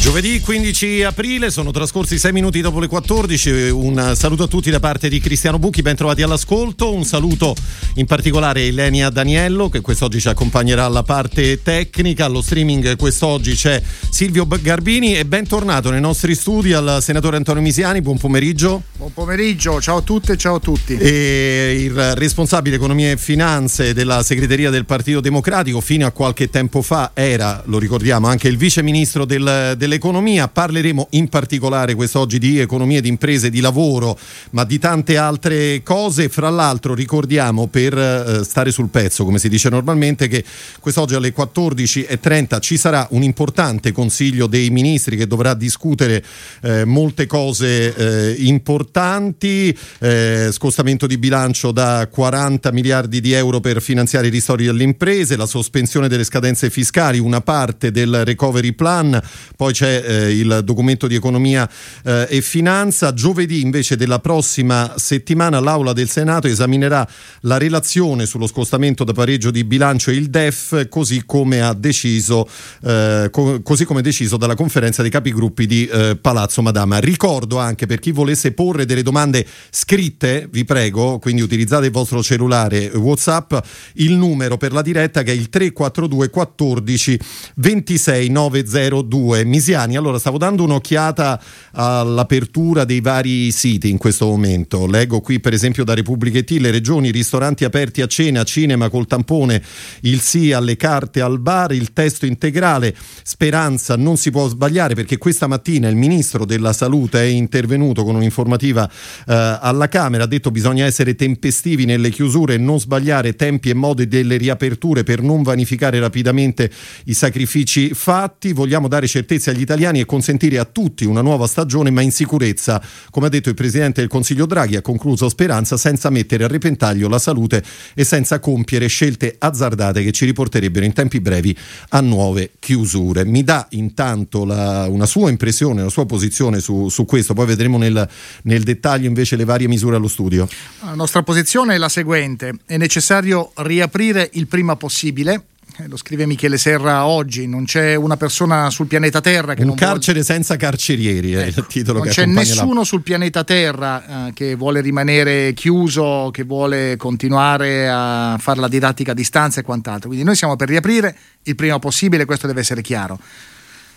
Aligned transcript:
Giovedì 0.00 0.40
15 0.40 1.02
aprile, 1.02 1.50
sono 1.50 1.72
trascorsi 1.72 2.18
6 2.18 2.32
minuti 2.32 2.62
dopo 2.62 2.80
le 2.80 2.86
14. 2.86 3.50
Un 3.68 4.14
saluto 4.16 4.44
a 4.44 4.46
tutti 4.46 4.70
da 4.70 4.80
parte 4.80 5.10
di 5.10 5.20
Cristiano 5.20 5.58
Bucchi, 5.58 5.82
ben 5.82 5.94
trovati 5.94 6.22
all'ascolto. 6.22 6.94
Un 6.94 7.04
saluto 7.04 7.54
in 7.96 8.06
particolare 8.06 8.62
a 8.62 8.64
Ilenia 8.64 9.10
Daniello, 9.10 9.68
che 9.68 9.82
quest'oggi 9.82 10.18
ci 10.18 10.28
accompagnerà 10.28 10.86
alla 10.86 11.02
parte 11.02 11.62
tecnica. 11.62 12.24
Allo 12.24 12.40
streaming 12.40 12.96
quest'oggi 12.96 13.54
c'è 13.54 13.80
Silvio 14.08 14.48
Garbini 14.48 15.18
e 15.18 15.26
bentornato 15.26 15.90
nei 15.90 16.00
nostri 16.00 16.34
studi 16.34 16.72
al 16.72 17.00
senatore 17.02 17.36
Antonio 17.36 17.60
Misiani. 17.60 18.00
Buon 18.00 18.16
pomeriggio. 18.16 18.82
Buon 18.96 19.12
pomeriggio, 19.12 19.82
ciao 19.82 19.98
a 19.98 20.02
tutte 20.02 20.32
e 20.32 20.36
ciao 20.38 20.54
a 20.54 20.60
tutti. 20.60 20.96
E 20.96 21.76
il 21.78 22.14
responsabile 22.14 22.76
economia 22.76 23.10
e 23.10 23.18
finanze 23.18 23.92
della 23.92 24.22
segreteria 24.22 24.70
del 24.70 24.86
Partito 24.86 25.20
Democratico, 25.20 25.82
fino 25.82 26.06
a 26.06 26.10
qualche 26.10 26.48
tempo 26.48 26.80
fa, 26.80 27.10
era, 27.12 27.62
lo 27.66 27.78
ricordiamo, 27.78 28.28
anche 28.28 28.48
il 28.48 28.56
vice 28.56 28.82
ministro 28.82 29.26
del, 29.26 29.74
del 29.76 29.88
dell'economia. 29.90 30.46
Parleremo 30.46 31.08
in 31.10 31.28
particolare 31.28 31.94
quest'oggi 31.94 32.38
di 32.38 32.60
economia, 32.60 33.00
di 33.00 33.08
imprese, 33.08 33.50
di 33.50 33.60
lavoro, 33.60 34.16
ma 34.50 34.64
di 34.64 34.78
tante 34.78 35.16
altre 35.16 35.82
cose. 35.82 36.28
Fra 36.28 36.48
l'altro 36.48 36.94
ricordiamo 36.94 37.66
per 37.66 37.98
eh, 37.98 38.44
stare 38.44 38.70
sul 38.70 38.88
pezzo, 38.88 39.24
come 39.24 39.40
si 39.40 39.48
dice 39.48 39.68
normalmente, 39.68 40.28
che 40.28 40.44
quest'oggi 40.78 41.14
alle 41.14 41.34
14.30 41.34 42.60
ci 42.60 42.76
sarà 42.76 43.06
un 43.10 43.22
importante 43.24 43.90
Consiglio 43.90 44.46
dei 44.46 44.70
Ministri 44.70 45.16
che 45.16 45.26
dovrà 45.26 45.54
discutere 45.54 46.22
eh, 46.62 46.84
molte 46.84 47.26
cose 47.26 47.94
eh, 47.94 48.34
importanti, 48.44 49.76
eh, 49.98 50.50
scostamento 50.52 51.08
di 51.08 51.18
bilancio 51.18 51.72
da 51.72 52.06
40 52.08 52.70
miliardi 52.70 53.20
di 53.20 53.32
euro 53.32 53.58
per 53.58 53.82
finanziare 53.82 54.28
i 54.28 54.30
ristori 54.30 54.66
delle 54.66 54.84
imprese, 54.84 55.36
la 55.36 55.46
sospensione 55.46 56.08
delle 56.08 56.24
scadenze 56.24 56.70
fiscali, 56.70 57.18
una 57.18 57.40
parte 57.40 57.90
del 57.90 58.24
recovery 58.24 58.72
plan, 58.72 59.20
poi 59.56 59.74
c'è 59.80 60.04
eh, 60.04 60.38
il 60.38 60.60
documento 60.62 61.06
di 61.06 61.14
economia 61.14 61.66
eh, 62.04 62.26
e 62.28 62.42
finanza. 62.42 63.14
Giovedì 63.14 63.62
invece 63.62 63.96
della 63.96 64.18
prossima 64.18 64.92
settimana 64.96 65.58
l'Aula 65.58 65.94
del 65.94 66.10
Senato 66.10 66.48
esaminerà 66.48 67.08
la 67.42 67.56
relazione 67.56 68.26
sullo 68.26 68.46
scostamento 68.46 69.04
da 69.04 69.14
pareggio 69.14 69.50
di 69.50 69.64
bilancio 69.64 70.10
e 70.10 70.16
il 70.16 70.28
DEF 70.28 70.88
così 70.90 71.22
come 71.24 71.62
ha 71.62 71.72
deciso, 71.72 72.46
eh, 72.82 73.28
co- 73.32 73.62
così 73.62 73.86
come 73.86 74.02
deciso 74.02 74.36
dalla 74.36 74.54
conferenza 74.54 75.00
dei 75.00 75.10
capigruppi 75.10 75.66
di 75.66 75.86
eh, 75.86 76.18
Palazzo 76.20 76.60
Madama. 76.60 76.98
Ricordo 76.98 77.56
anche 77.56 77.86
per 77.86 78.00
chi 78.00 78.10
volesse 78.10 78.52
porre 78.52 78.84
delle 78.84 79.02
domande 79.02 79.46
scritte, 79.70 80.46
vi 80.50 80.66
prego, 80.66 81.18
quindi 81.18 81.40
utilizzate 81.40 81.86
il 81.86 81.92
vostro 81.92 82.22
cellulare 82.22 82.88
WhatsApp, 82.88 83.54
il 83.94 84.12
numero 84.12 84.58
per 84.58 84.72
la 84.72 84.82
diretta 84.82 85.22
che 85.22 85.32
è 85.32 85.34
il 85.34 85.48
342 85.48 86.28
14 86.28 87.18
26 87.54 88.28
902. 88.28 89.44
Misi 89.46 89.68
Tiziani, 89.70 89.96
allora 89.96 90.18
stavo 90.18 90.36
dando 90.36 90.64
un'occhiata 90.64 91.40
all'apertura 91.74 92.84
dei 92.84 93.00
vari 93.00 93.52
siti 93.52 93.88
in 93.88 93.98
questo 93.98 94.26
momento. 94.26 94.84
Leggo 94.84 95.20
qui 95.20 95.38
per 95.38 95.52
esempio 95.52 95.84
da 95.84 95.94
Repubblica 95.94 96.42
T 96.42 96.56
le 96.58 96.72
regioni, 96.72 97.12
ristoranti 97.12 97.64
aperti 97.64 98.02
a 98.02 98.08
cena, 98.08 98.42
cinema 98.42 98.88
col 98.88 99.06
tampone, 99.06 99.62
il 100.00 100.18
sì 100.18 100.50
alle 100.50 100.74
carte 100.76 101.20
al 101.20 101.38
bar, 101.38 101.70
il 101.70 101.92
testo 101.92 102.26
integrale. 102.26 102.96
Speranza 103.22 103.96
non 103.96 104.16
si 104.16 104.32
può 104.32 104.48
sbagliare 104.48 104.94
perché 104.94 105.18
questa 105.18 105.46
mattina 105.46 105.86
il 105.88 105.94
ministro 105.94 106.44
della 106.44 106.72
salute 106.72 107.20
è 107.20 107.26
intervenuto 107.26 108.02
con 108.02 108.16
un'informativa 108.16 108.90
eh, 108.90 109.58
alla 109.60 109.86
Camera, 109.86 110.24
ha 110.24 110.26
detto 110.26 110.50
bisogna 110.50 110.84
essere 110.84 111.14
tempestivi 111.14 111.84
nelle 111.84 112.10
chiusure 112.10 112.54
e 112.54 112.58
non 112.58 112.80
sbagliare 112.80 113.36
tempi 113.36 113.70
e 113.70 113.74
modi 113.74 114.08
delle 114.08 114.36
riaperture 114.36 115.04
per 115.04 115.22
non 115.22 115.44
vanificare 115.44 116.00
rapidamente 116.00 116.68
i 117.04 117.14
sacrifici 117.14 117.94
fatti. 117.94 118.52
Vogliamo 118.52 118.88
dare 118.88 119.06
certezza 119.06 119.52
agli 119.52 119.58
agli 119.60 119.62
italiani 119.62 120.00
e 120.00 120.06
consentire 120.06 120.58
a 120.58 120.64
tutti 120.64 121.04
una 121.04 121.20
nuova 121.20 121.46
stagione 121.46 121.90
ma 121.90 122.00
in 122.00 122.10
sicurezza. 122.10 122.82
Come 123.10 123.26
ha 123.26 123.28
detto 123.28 123.50
il 123.50 123.54
Presidente 123.54 124.00
del 124.00 124.08
Consiglio 124.08 124.46
Draghi, 124.46 124.76
ha 124.76 124.82
concluso 124.82 125.28
Speranza 125.28 125.76
senza 125.76 126.08
mettere 126.10 126.44
a 126.44 126.48
repentaglio 126.48 127.08
la 127.08 127.18
salute 127.18 127.62
e 127.94 128.04
senza 128.04 128.40
compiere 128.40 128.86
scelte 128.86 129.36
azzardate 129.38 130.02
che 130.02 130.12
ci 130.12 130.24
riporterebbero 130.24 130.84
in 130.84 130.92
tempi 130.92 131.20
brevi 131.20 131.56
a 131.90 132.00
nuove 132.00 132.52
chiusure. 132.58 133.24
Mi 133.24 133.44
dà 133.44 133.66
intanto 133.70 134.44
la, 134.44 134.86
una 134.88 135.06
sua 135.06 135.30
impressione, 135.30 135.82
una 135.82 135.90
sua 135.90 136.06
posizione 136.06 136.60
su, 136.60 136.88
su 136.88 137.04
questo, 137.04 137.34
poi 137.34 137.46
vedremo 137.46 137.76
nel, 137.76 138.08
nel 138.42 138.62
dettaglio 138.62 139.06
invece 139.06 139.36
le 139.36 139.44
varie 139.44 139.68
misure 139.68 139.96
allo 139.96 140.08
studio. 140.08 140.48
La 140.82 140.94
nostra 140.94 141.22
posizione 141.22 141.74
è 141.74 141.78
la 141.78 141.88
seguente, 141.88 142.54
è 142.64 142.76
necessario 142.76 143.52
riaprire 143.56 144.30
il 144.34 144.46
prima 144.46 144.76
possibile 144.76 145.44
lo 145.86 145.96
scrive 145.96 146.26
Michele 146.26 146.58
Serra 146.58 147.06
oggi, 147.06 147.46
non 147.46 147.64
c'è 147.64 147.94
una 147.94 148.16
persona 148.16 148.70
sul 148.70 148.86
pianeta 148.86 149.20
Terra 149.20 149.54
che 149.54 149.62
un 149.62 149.68
non 149.68 149.76
carcere 149.76 150.20
vuole... 150.20 150.24
senza 150.24 150.56
carcerieri 150.56 151.32
è 151.32 151.46
ecco, 151.46 151.60
il 151.60 151.66
titolo 151.66 151.98
non 151.98 152.08
che 152.08 152.12
c'è 152.14 152.26
nessuno 152.26 152.80
la... 152.80 152.84
sul 152.84 153.02
pianeta 153.02 153.44
Terra 153.44 154.28
eh, 154.28 154.32
che 154.32 154.54
vuole 154.54 154.80
rimanere 154.80 155.52
chiuso, 155.54 156.30
che 156.32 156.44
vuole 156.44 156.96
continuare 156.96 157.88
a 157.88 158.36
fare 158.38 158.60
la 158.60 158.68
didattica 158.68 159.12
a 159.12 159.14
distanza 159.14 159.60
e 159.60 159.62
quant'altro. 159.62 160.08
Quindi 160.08 160.24
noi 160.24 160.36
siamo 160.36 160.56
per 160.56 160.68
riaprire 160.68 161.16
il 161.44 161.54
prima 161.54 161.78
possibile, 161.78 162.24
questo 162.24 162.46
deve 162.46 162.60
essere 162.60 162.82
chiaro. 162.82 163.18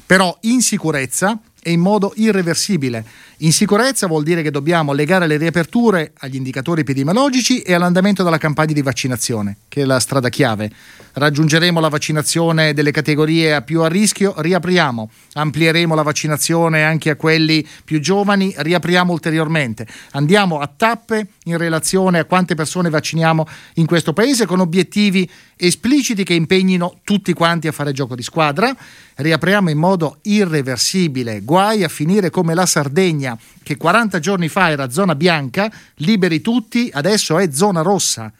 Però 0.05 0.37
in 0.41 0.61
sicurezza 0.61 1.39
e 1.63 1.71
in 1.71 1.79
modo 1.79 2.13
irreversibile. 2.15 3.03
In 3.37 3.53
sicurezza 3.53 4.05
vuol 4.05 4.23
dire 4.23 4.43
che 4.43 4.51
dobbiamo 4.51 4.93
legare 4.93 5.25
le 5.25 5.37
riaperture 5.37 6.11
agli 6.19 6.35
indicatori 6.35 6.81
epidemiologici 6.81 7.61
e 7.61 7.73
all'andamento 7.73 8.23
della 8.23 8.37
campagna 8.37 8.73
di 8.73 8.81
vaccinazione, 8.81 9.57
che 9.67 9.81
è 9.81 9.85
la 9.85 9.99
strada 9.99 10.29
chiave 10.29 10.71
raggiungeremo 11.13 11.79
la 11.79 11.89
vaccinazione 11.89 12.73
delle 12.73 12.91
categorie 12.91 13.53
a 13.53 13.61
più 13.61 13.81
a 13.81 13.87
rischio, 13.87 14.33
riapriamo, 14.37 15.09
amplieremo 15.33 15.95
la 15.95 16.01
vaccinazione 16.01 16.83
anche 16.83 17.11
a 17.11 17.15
quelli 17.15 17.65
più 17.83 17.99
giovani, 17.99 18.53
riapriamo 18.55 19.11
ulteriormente. 19.11 19.87
Andiamo 20.11 20.59
a 20.59 20.71
tappe 20.75 21.27
in 21.45 21.57
relazione 21.57 22.19
a 22.19 22.25
quante 22.25 22.55
persone 22.55 22.89
vacciniamo 22.89 23.47
in 23.75 23.85
questo 23.85 24.13
paese 24.13 24.45
con 24.45 24.59
obiettivi 24.59 25.29
espliciti 25.55 26.23
che 26.23 26.33
impegnino 26.33 26.99
tutti 27.03 27.33
quanti 27.33 27.67
a 27.67 27.71
fare 27.71 27.91
gioco 27.91 28.15
di 28.15 28.23
squadra. 28.23 28.75
Riapriamo 29.15 29.69
in 29.69 29.77
modo 29.77 30.17
irreversibile, 30.23 31.41
guai 31.41 31.83
a 31.83 31.87
finire 31.87 32.29
come 32.29 32.55
la 32.55 32.65
Sardegna 32.65 33.37
che 33.61 33.77
40 33.77 34.19
giorni 34.19 34.49
fa 34.49 34.69
era 34.71 34.89
zona 34.89 35.13
bianca, 35.13 35.71
liberi 35.95 36.41
tutti, 36.41 36.89
adesso 36.91 37.37
è 37.37 37.51
zona 37.51 37.81
rossa. 37.81 38.31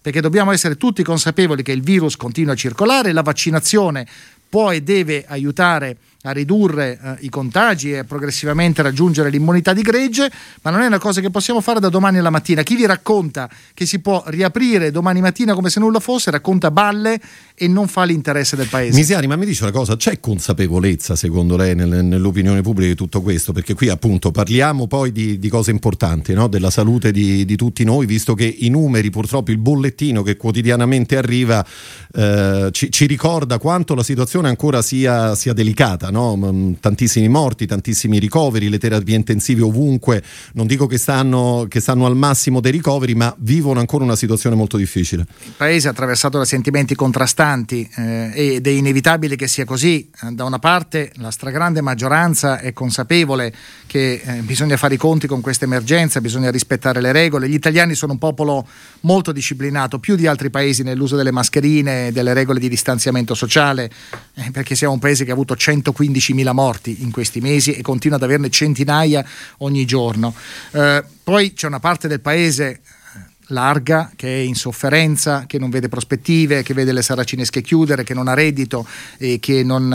Perché 0.00 0.20
dobbiamo 0.20 0.52
essere 0.52 0.76
tutti 0.76 1.02
consapevoli 1.02 1.62
che 1.62 1.72
il 1.72 1.82
virus 1.82 2.16
continua 2.16 2.52
a 2.52 2.56
circolare, 2.56 3.12
la 3.12 3.22
vaccinazione 3.22 4.06
può 4.48 4.70
e 4.70 4.82
deve 4.82 5.24
aiutare 5.26 5.90
a 5.90 5.96
ridurre 6.32 6.98
eh, 7.02 7.16
i 7.20 7.28
contagi 7.28 7.92
e 7.92 8.04
progressivamente 8.04 8.82
raggiungere 8.82 9.30
l'immunità 9.30 9.72
di 9.72 9.82
gregge, 9.82 10.30
ma 10.62 10.70
non 10.70 10.80
è 10.80 10.86
una 10.86 10.98
cosa 10.98 11.20
che 11.20 11.30
possiamo 11.30 11.60
fare 11.60 11.80
da 11.80 11.88
domani 11.88 12.18
alla 12.18 12.30
mattina. 12.30 12.62
Chi 12.62 12.76
vi 12.76 12.86
racconta 12.86 13.48
che 13.74 13.86
si 13.86 13.98
può 13.98 14.22
riaprire 14.26 14.90
domani 14.90 15.20
mattina 15.20 15.54
come 15.54 15.70
se 15.70 15.80
nulla 15.80 16.00
fosse, 16.00 16.30
racconta 16.30 16.70
balle 16.70 17.20
e 17.54 17.68
non 17.68 17.88
fa 17.88 18.04
l'interesse 18.04 18.56
del 18.56 18.68
paese. 18.68 18.96
Misiani, 18.96 19.26
ma 19.26 19.36
mi 19.36 19.46
dice 19.46 19.62
una 19.62 19.72
cosa, 19.72 19.96
c'è 19.96 20.18
consapevolezza 20.20 21.14
secondo 21.14 21.56
lei 21.56 21.74
nel, 21.74 22.04
nell'opinione 22.04 22.62
pubblica 22.62 22.90
di 22.90 22.96
tutto 22.96 23.20
questo? 23.20 23.52
Perché 23.52 23.74
qui 23.74 23.88
appunto 23.88 24.30
parliamo 24.30 24.86
poi 24.86 25.12
di, 25.12 25.38
di 25.38 25.48
cose 25.48 25.70
importanti, 25.70 26.32
no? 26.32 26.48
della 26.48 26.70
salute 26.70 27.12
di, 27.12 27.44
di, 27.44 27.56
tutti 27.56 27.84
noi, 27.84 28.06
visto 28.06 28.34
che 28.34 28.44
i 28.44 28.68
numeri, 28.68 29.10
purtroppo 29.10 29.50
il 29.50 29.58
bollettino 29.58 30.22
che 30.22 30.36
quotidianamente 30.36 31.16
arriva 31.16 31.64
eh, 32.12 32.68
ci, 32.72 32.90
ci, 32.90 33.06
ricorda 33.06 33.58
quanto 33.58 33.94
la 33.94 34.02
situazione 34.02 34.48
ancora 34.48 34.82
sia, 34.82 35.34
sia 35.34 35.52
delicata 35.52 36.10
no? 36.14 36.76
Tantissimi 36.78 37.28
morti, 37.28 37.66
tantissimi 37.66 38.18
ricoveri, 38.18 38.68
le 38.68 38.78
terapie 38.78 39.16
intensive 39.16 39.62
ovunque, 39.62 40.22
non 40.52 40.66
dico 40.66 40.86
che 40.86 40.96
stanno, 40.96 41.66
che 41.68 41.80
stanno 41.80 42.06
al 42.06 42.16
massimo 42.16 42.60
dei 42.60 42.70
ricoveri, 42.70 43.14
ma 43.14 43.34
vivono 43.38 43.80
ancora 43.80 44.04
una 44.04 44.14
situazione 44.14 44.54
molto 44.54 44.76
difficile. 44.76 45.26
Il 45.44 45.54
paese 45.56 45.88
è 45.88 45.90
attraversato 45.90 46.38
da 46.38 46.44
sentimenti 46.44 46.94
contrastanti 46.94 47.88
eh, 47.96 48.30
ed 48.32 48.66
è 48.66 48.70
inevitabile 48.70 49.34
che 49.34 49.48
sia 49.48 49.64
così. 49.64 50.08
Da 50.30 50.44
una 50.44 50.60
parte 50.60 51.10
la 51.16 51.30
stragrande 51.30 51.80
maggioranza 51.80 52.60
è 52.60 52.72
consapevole 52.72 53.52
che 53.86 54.22
eh, 54.24 54.32
bisogna 54.42 54.76
fare 54.76 54.94
i 54.94 54.98
conti 54.98 55.26
con 55.26 55.40
questa 55.40 55.64
emergenza, 55.64 56.20
bisogna 56.20 56.50
rispettare 56.50 57.00
le 57.00 57.10
regole. 57.10 57.48
Gli 57.48 57.54
italiani 57.54 57.94
sono 57.94 58.12
un 58.12 58.18
popolo 58.18 58.66
molto 59.00 59.32
disciplinato, 59.32 59.98
più 59.98 60.14
di 60.14 60.28
altri 60.28 60.50
paesi 60.50 60.82
nell'uso 60.82 61.16
delle 61.16 61.32
mascherine, 61.32 62.12
delle 62.12 62.32
regole 62.34 62.60
di 62.60 62.68
distanziamento 62.68 63.34
sociale, 63.34 63.90
eh, 64.34 64.50
perché 64.52 64.76
siamo 64.76 64.92
un 64.94 65.00
paese 65.00 65.24
che 65.24 65.30
ha 65.30 65.34
avuto 65.34 65.56
115 65.56 66.03
15.000 66.04 66.52
morti 66.52 67.02
in 67.02 67.10
questi 67.10 67.40
mesi 67.40 67.72
e 67.72 67.82
continua 67.82 68.16
ad 68.16 68.22
averne 68.22 68.50
centinaia 68.50 69.24
ogni 69.58 69.84
giorno. 69.84 70.34
Eh, 70.72 71.04
poi 71.22 71.52
c'è 71.52 71.66
una 71.66 71.80
parte 71.80 72.08
del 72.08 72.20
paese 72.20 72.80
larga, 73.48 74.10
che 74.16 74.28
è 74.28 74.38
in 74.38 74.54
sofferenza, 74.54 75.44
che 75.46 75.58
non 75.58 75.70
vede 75.70 75.88
prospettive, 75.88 76.62
che 76.62 76.72
vede 76.72 76.92
le 76.92 77.02
saracinesche 77.02 77.60
chiudere, 77.60 78.04
che 78.04 78.14
non 78.14 78.28
ha 78.28 78.34
reddito 78.34 78.86
e 79.18 79.38
che 79.40 79.62
non, 79.62 79.88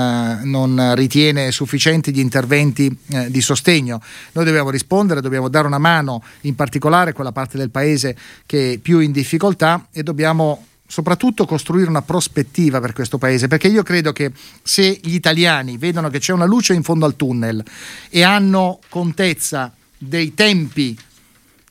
non 0.44 0.96
ritiene 0.96 1.52
sufficienti 1.52 2.12
gli 2.12 2.20
interventi 2.20 2.96
eh, 3.10 3.32
di 3.32 3.42
sostegno. 3.42 4.02
Noi 4.34 4.46
dobbiamo 4.46 4.70
rispondere, 4.70 5.22
dobbiamo 5.22 5.48
dare 5.50 5.68
una 5.68 5.78
mano 5.78 6.24
in 6.42 6.56
particolare 6.56 7.12
a 7.12 7.14
quella 7.14 7.32
parte 7.32 7.58
del 7.58 7.72
paese 7.72 8.16
che 8.46 8.74
è 8.74 8.78
più 8.78 9.00
in 9.00 9.12
difficoltà 9.12 9.88
e 9.92 10.04
dobbiamo 10.04 10.66
soprattutto 10.90 11.46
costruire 11.46 11.88
una 11.88 12.02
prospettiva 12.02 12.80
per 12.82 12.94
questo 12.94 13.20
paese, 13.20 13.48
perché 13.48 13.68
io 13.68 13.84
credo 13.84 14.12
che 14.12 14.32
se 14.64 15.00
gli 15.04 15.14
italiani 15.14 15.78
vedono 15.78 16.10
che 16.10 16.18
c'è 16.18 16.34
una 16.34 16.46
luce 16.46 16.74
in 16.74 16.82
fondo 16.82 17.06
al 17.06 17.16
tunnel 17.16 17.64
e 18.10 18.24
hanno 18.24 18.80
contezza 18.90 19.72
dei 19.96 20.34
tempi 20.34 20.98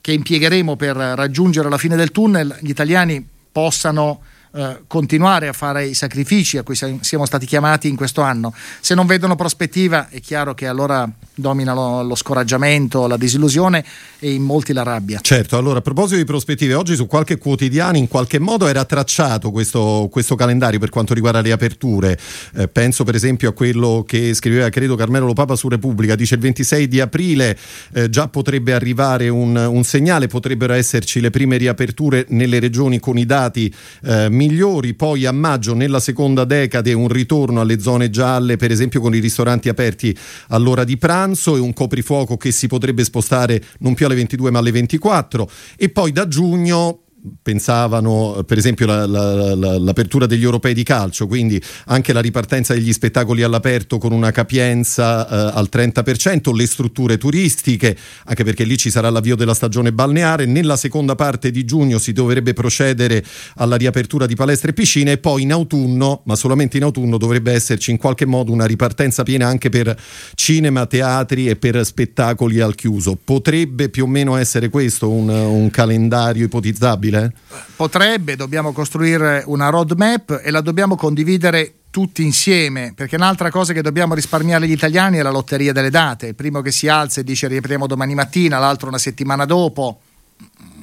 che 0.00 0.12
impiegheremo 0.12 0.76
per 0.76 0.94
raggiungere 0.94 1.68
la 1.68 1.78
fine 1.78 1.96
del 1.96 2.12
tunnel, 2.12 2.58
gli 2.60 2.70
italiani 2.70 3.26
possano 3.50 4.20
eh, 4.52 4.80
continuare 4.86 5.48
a 5.48 5.52
fare 5.52 5.86
i 5.86 5.94
sacrifici 5.94 6.58
a 6.58 6.62
cui 6.62 6.74
siamo 6.74 7.26
stati 7.26 7.46
chiamati 7.46 7.88
in 7.88 7.96
questo 7.96 8.22
anno. 8.22 8.54
Se 8.80 8.94
non 8.94 9.06
vedono 9.06 9.36
prospettiva 9.36 10.08
è 10.08 10.20
chiaro 10.20 10.54
che 10.54 10.66
allora 10.66 11.08
domina 11.34 11.72
lo, 11.72 12.02
lo 12.02 12.14
scoraggiamento, 12.14 13.06
la 13.06 13.16
disillusione 13.16 13.84
e 14.18 14.32
in 14.32 14.42
molti 14.42 14.72
la 14.72 14.82
rabbia. 14.82 15.20
Certo, 15.20 15.56
allora 15.56 15.78
a 15.78 15.82
proposito 15.82 16.16
di 16.16 16.24
prospettive, 16.24 16.74
oggi 16.74 16.96
su 16.96 17.06
qualche 17.06 17.38
quotidiano 17.38 17.96
in 17.96 18.08
qualche 18.08 18.38
modo 18.38 18.66
era 18.66 18.84
tracciato 18.84 19.50
questo, 19.50 20.08
questo 20.10 20.34
calendario 20.34 20.78
per 20.78 20.90
quanto 20.90 21.14
riguarda 21.14 21.40
le 21.40 21.52
aperture. 21.52 22.18
Eh, 22.54 22.68
penso 22.68 23.04
per 23.04 23.14
esempio 23.14 23.50
a 23.50 23.52
quello 23.52 24.04
che 24.06 24.34
scriveva, 24.34 24.68
credo, 24.68 24.96
Carmelo 24.96 25.26
Lopapa 25.26 25.54
su 25.56 25.68
Repubblica, 25.68 26.14
dice 26.14 26.34
il 26.34 26.40
26 26.40 26.88
di 26.88 27.00
aprile 27.00 27.56
eh, 27.92 28.10
già 28.10 28.28
potrebbe 28.28 28.72
arrivare 28.72 29.28
un, 29.28 29.54
un, 29.54 29.84
segnale, 29.84 30.26
potrebbero 30.26 30.72
esserci 30.72 31.20
le 31.20 31.30
prime 31.30 31.56
riaperture 31.56 32.26
nelle 32.28 32.58
regioni 32.58 32.98
con 32.98 33.16
i 33.18 33.26
dati 33.26 33.72
eh, 34.02 34.28
migliori, 34.38 34.94
poi 34.94 35.26
a 35.26 35.32
maggio 35.32 35.74
nella 35.74 35.98
seconda 35.98 36.44
decade 36.44 36.92
un 36.92 37.08
ritorno 37.08 37.60
alle 37.60 37.80
zone 37.80 38.08
gialle, 38.08 38.56
per 38.56 38.70
esempio 38.70 39.00
con 39.00 39.12
i 39.14 39.18
ristoranti 39.18 39.68
aperti 39.68 40.16
all'ora 40.48 40.84
di 40.84 40.96
pranzo 40.96 41.56
e 41.56 41.58
un 41.58 41.72
coprifuoco 41.72 42.36
che 42.36 42.52
si 42.52 42.68
potrebbe 42.68 43.02
spostare 43.02 43.60
non 43.80 43.94
più 43.94 44.06
alle 44.06 44.14
22 44.14 44.50
ma 44.52 44.60
alle 44.60 44.70
24 44.70 45.50
e 45.76 45.88
poi 45.88 46.12
da 46.12 46.28
giugno 46.28 47.00
pensavano 47.42 48.44
per 48.46 48.58
esempio 48.58 48.86
la, 48.86 49.06
la, 49.06 49.54
la, 49.54 49.78
l'apertura 49.78 50.26
degli 50.26 50.44
europei 50.44 50.74
di 50.74 50.82
calcio, 50.82 51.26
quindi 51.26 51.60
anche 51.86 52.12
la 52.12 52.20
ripartenza 52.20 52.74
degli 52.74 52.92
spettacoli 52.92 53.42
all'aperto 53.42 53.98
con 53.98 54.12
una 54.12 54.30
capienza 54.30 55.28
eh, 55.28 55.58
al 55.58 55.68
30%, 55.70 56.54
le 56.54 56.66
strutture 56.66 57.18
turistiche, 57.18 57.96
anche 58.24 58.44
perché 58.44 58.64
lì 58.64 58.76
ci 58.76 58.90
sarà 58.90 59.10
l'avvio 59.10 59.36
della 59.36 59.54
stagione 59.54 59.92
balneare, 59.92 60.46
nella 60.46 60.76
seconda 60.76 61.14
parte 61.14 61.50
di 61.50 61.64
giugno 61.64 61.98
si 61.98 62.12
dovrebbe 62.12 62.52
procedere 62.52 63.24
alla 63.56 63.76
riapertura 63.76 64.26
di 64.26 64.34
palestre 64.34 64.70
e 64.70 64.74
piscine 64.74 65.12
e 65.12 65.18
poi 65.18 65.42
in 65.42 65.52
autunno, 65.52 66.22
ma 66.24 66.36
solamente 66.36 66.76
in 66.76 66.84
autunno 66.84 67.18
dovrebbe 67.18 67.52
esserci 67.52 67.90
in 67.90 67.96
qualche 67.96 68.26
modo 68.26 68.52
una 68.52 68.66
ripartenza 68.66 69.22
piena 69.22 69.46
anche 69.46 69.68
per 69.68 69.96
cinema, 70.34 70.86
teatri 70.86 71.48
e 71.48 71.56
per 71.56 71.84
spettacoli 71.84 72.60
al 72.60 72.74
chiuso. 72.74 73.18
Potrebbe 73.22 73.88
più 73.88 74.04
o 74.04 74.06
meno 74.06 74.36
essere 74.36 74.68
questo 74.68 75.10
un, 75.10 75.28
un 75.28 75.70
calendario 75.70 76.44
ipotizzabile? 76.44 77.07
Possibile? 77.08 77.32
Potrebbe, 77.76 78.36
dobbiamo 78.36 78.72
costruire 78.72 79.42
una 79.46 79.70
roadmap 79.70 80.40
e 80.42 80.50
la 80.50 80.60
dobbiamo 80.60 80.96
condividere 80.96 81.74
tutti 81.90 82.22
insieme, 82.22 82.92
perché 82.94 83.16
un'altra 83.16 83.50
cosa 83.50 83.72
che 83.72 83.82
dobbiamo 83.82 84.14
risparmiare 84.14 84.64
agli 84.64 84.72
italiani 84.72 85.18
è 85.18 85.22
la 85.22 85.30
lotteria 85.30 85.72
delle 85.72 85.90
date. 85.90 86.28
Il 86.28 86.34
primo 86.34 86.60
che 86.60 86.70
si 86.70 86.88
alza 86.88 87.20
e 87.20 87.24
dice 87.24 87.48
riapriamo 87.48 87.86
domani 87.86 88.14
mattina, 88.14 88.58
l'altro 88.58 88.88
una 88.88 88.98
settimana 88.98 89.44
dopo. 89.44 90.00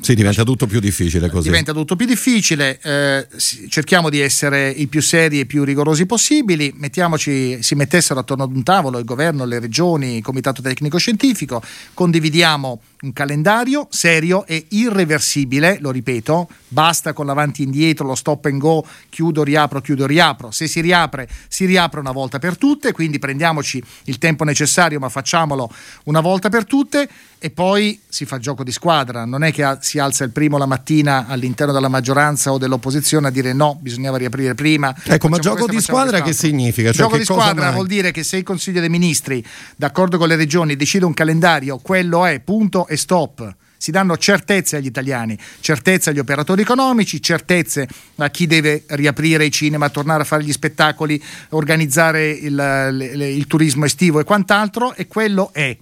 Sì, 0.06 0.14
diventa 0.14 0.44
tutto 0.44 0.68
più 0.68 0.80
difficile 0.80 1.32
così. 1.32 1.48
Diventa 1.48 1.74
tutto 1.74 1.96
più 1.96 2.06
difficile, 2.06 2.80
eh, 2.80 3.28
cerchiamo 3.70 4.12
di 4.12 4.20
essere 4.20 4.70
i 4.70 4.86
più 4.86 5.02
seri 5.02 5.40
e 5.40 5.48
più 5.48 5.64
rigorosi 5.64 6.06
possibili, 6.06 6.72
mettiamoci, 6.78 7.64
si 7.64 7.74
mettessero 7.74 8.20
attorno 8.20 8.44
ad 8.44 8.56
un 8.56 8.62
tavolo 8.62 9.00
il 9.00 9.04
governo, 9.04 9.46
le 9.46 9.58
regioni, 9.58 10.18
il 10.18 10.22
comitato 10.22 10.62
tecnico 10.62 11.00
scientifico, 11.00 11.60
condividiamo 11.96 12.82
un 13.02 13.14
calendario 13.14 13.88
serio 13.90 14.46
e 14.46 14.68
irreversibile, 14.70 15.78
lo 15.80 15.90
ripeto, 15.90 16.50
basta 16.68 17.14
con 17.14 17.26
l'avanti 17.26 17.64
e 17.64 17.66
indietro, 17.66 18.06
lo 18.06 18.14
stop 18.14 18.46
and 18.46 18.60
go, 18.60 18.86
chiudo, 19.10 19.44
riapro, 19.44 19.82
chiudo, 19.82 20.06
riapro. 20.06 20.52
Se 20.52 20.68
si 20.68 20.82
riapre, 20.82 21.28
si 21.48 21.66
riapre 21.66 22.00
una 22.00 22.12
volta 22.12 22.38
per 22.38 22.58
tutte, 22.58 22.92
quindi 22.92 23.18
prendiamoci 23.18 23.82
il 24.04 24.20
tempo 24.20 24.44
necessario, 24.44 25.00
ma 25.00 25.10
facciamolo 25.10 25.68
una 26.04 26.20
volta 26.20 26.50
per 26.50 26.66
tutte 26.66 27.10
e 27.38 27.50
poi 27.50 28.00
si 28.08 28.26
fa 28.26 28.40
gioco 28.40 28.64
di 28.64 28.72
squadra, 28.72 29.26
non 29.26 29.44
è 29.44 29.52
che 29.52 29.78
si 29.82 30.00
alza 30.00 30.24
il 30.24 30.32
primo 30.32 30.58
la 30.58 30.66
mattina 30.66 31.28
all'interno 31.28 31.74
della 31.74 31.90
maggioranza 31.90 32.52
o 32.52 32.58
dell'opposizione 32.58 33.28
a 33.28 33.32
dire 33.32 33.54
no, 33.54 33.78
bisognava 33.80 34.18
riaprire 34.18 34.56
prima. 34.56 34.96
Ecco, 35.04 35.28
ma 35.28 35.38
gioco 35.38 35.68
di 35.68 35.80
squadra 35.82 36.22
che 36.22 36.34
significa? 36.34 36.92
Cioè, 36.92 37.04
gioco 37.04 37.18
di 37.18 37.26
squadra 37.26 37.66
mai? 37.66 37.74
vuol 37.74 37.88
dire 37.88 38.12
che 38.12 38.24
se 38.24 38.38
il 38.38 38.44
Consiglio 38.44 38.80
dei 38.80 38.90
Ministri, 38.90 39.46
d'accordo 39.76 40.18
con 40.18 40.28
le 40.28 40.36
regioni, 40.36 40.76
decide 40.76 41.06
un 41.06 41.14
calendario, 41.14 41.78
quello 41.78 42.26
è, 42.26 42.40
punto 42.40 42.88
e 42.88 42.98
stop 42.98 43.56
si 43.78 43.92
danno 43.92 44.18
certezze 44.18 44.78
agli 44.78 44.88
italiani, 44.88 45.38
certezze 45.60 46.10
agli 46.10 46.18
operatori 46.18 46.64
economici, 46.64 47.22
certezze 47.22 47.88
a 48.16 48.30
chi 48.32 48.48
deve 48.48 48.84
riaprire 48.88 49.46
i 49.46 49.52
cinema, 49.52 49.90
tornare 49.90 50.24
a 50.24 50.26
fare 50.26 50.44
gli 50.44 50.52
spettacoli, 50.52 51.22
organizzare 51.50 52.32
il, 52.32 52.98
il, 53.14 53.22
il 53.22 53.46
turismo 53.46 53.86
estivo 53.86 54.20
e 54.20 54.24
quant'altro 54.24 54.96
e 54.96 55.06
quello 55.06 55.52
è 55.54 55.78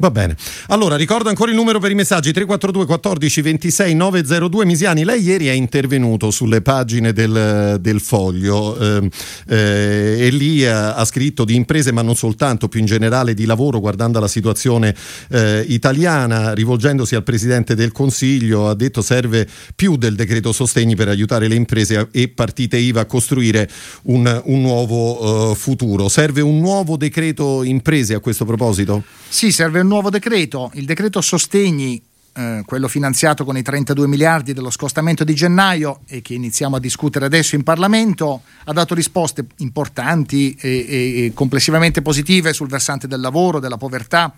Va 0.00 0.10
bene. 0.10 0.34
Allora, 0.68 0.96
ricordo 0.96 1.28
ancora 1.28 1.50
il 1.50 1.56
numero 1.58 1.78
per 1.78 1.90
i 1.90 1.94
messaggi 1.94 2.32
342 2.32 2.86
14 2.86 3.42
26 3.42 3.94
902. 3.94 4.64
Misiani, 4.64 5.04
lei 5.04 5.22
ieri 5.22 5.48
è 5.48 5.52
intervenuto 5.52 6.30
sulle 6.30 6.62
pagine 6.62 7.12
del, 7.12 7.76
del 7.82 8.00
foglio 8.00 8.78
eh, 8.78 9.10
eh, 9.46 10.16
e 10.20 10.30
lì 10.30 10.64
ha, 10.64 10.94
ha, 10.94 11.04
scritto 11.04 11.44
di 11.44 11.54
imprese, 11.54 11.92
ma 11.92 12.00
non 12.00 12.16
soltanto, 12.16 12.66
più 12.66 12.80
in 12.80 12.86
generale 12.86 13.34
di 13.34 13.44
lavoro, 13.44 13.78
guardando 13.78 14.18
la 14.20 14.26
situazione 14.26 14.96
eh, 15.28 15.66
italiana, 15.68 16.54
rivolgendosi 16.54 17.14
al 17.14 17.22
Presidente 17.22 17.74
del 17.74 17.92
Consiglio, 17.92 18.70
ha 18.70 18.74
detto 18.74 19.02
serve 19.02 19.46
più 19.76 19.96
del 19.96 20.14
decreto 20.14 20.50
sostegni 20.52 20.96
per 20.96 21.08
aiutare 21.08 21.46
le 21.46 21.56
imprese 21.56 22.08
e 22.10 22.28
partite 22.28 22.78
IVA 22.78 23.02
a 23.02 23.04
costruire 23.04 23.68
un, 24.04 24.42
un 24.46 24.62
nuovo 24.62 25.50
uh, 25.50 25.54
futuro. 25.54 26.08
Serve 26.08 26.40
un 26.40 26.58
nuovo 26.58 26.96
decreto 26.96 27.62
imprese 27.64 28.14
a 28.14 28.20
questo 28.20 28.46
proposito? 28.46 29.02
Sì, 29.28 29.52
serve 29.52 29.80
un 29.80 29.89
nuovo 29.90 30.08
decreto, 30.08 30.70
il 30.74 30.84
decreto 30.84 31.20
sostegni 31.20 32.00
eh, 32.32 32.62
quello 32.64 32.86
finanziato 32.86 33.44
con 33.44 33.56
i 33.56 33.62
32 33.62 34.06
miliardi 34.06 34.52
dello 34.52 34.70
scostamento 34.70 35.24
di 35.24 35.34
gennaio 35.34 36.02
e 36.06 36.22
che 36.22 36.34
iniziamo 36.34 36.76
a 36.76 36.78
discutere 36.78 37.24
adesso 37.24 37.56
in 37.56 37.64
Parlamento, 37.64 38.42
ha 38.64 38.72
dato 38.72 38.94
risposte 38.94 39.44
importanti 39.56 40.56
e, 40.60 40.68
e, 40.88 41.24
e 41.24 41.32
complessivamente 41.34 42.02
positive 42.02 42.52
sul 42.52 42.68
versante 42.68 43.08
del 43.08 43.20
lavoro, 43.20 43.58
della 43.58 43.78
povertà, 43.78 44.32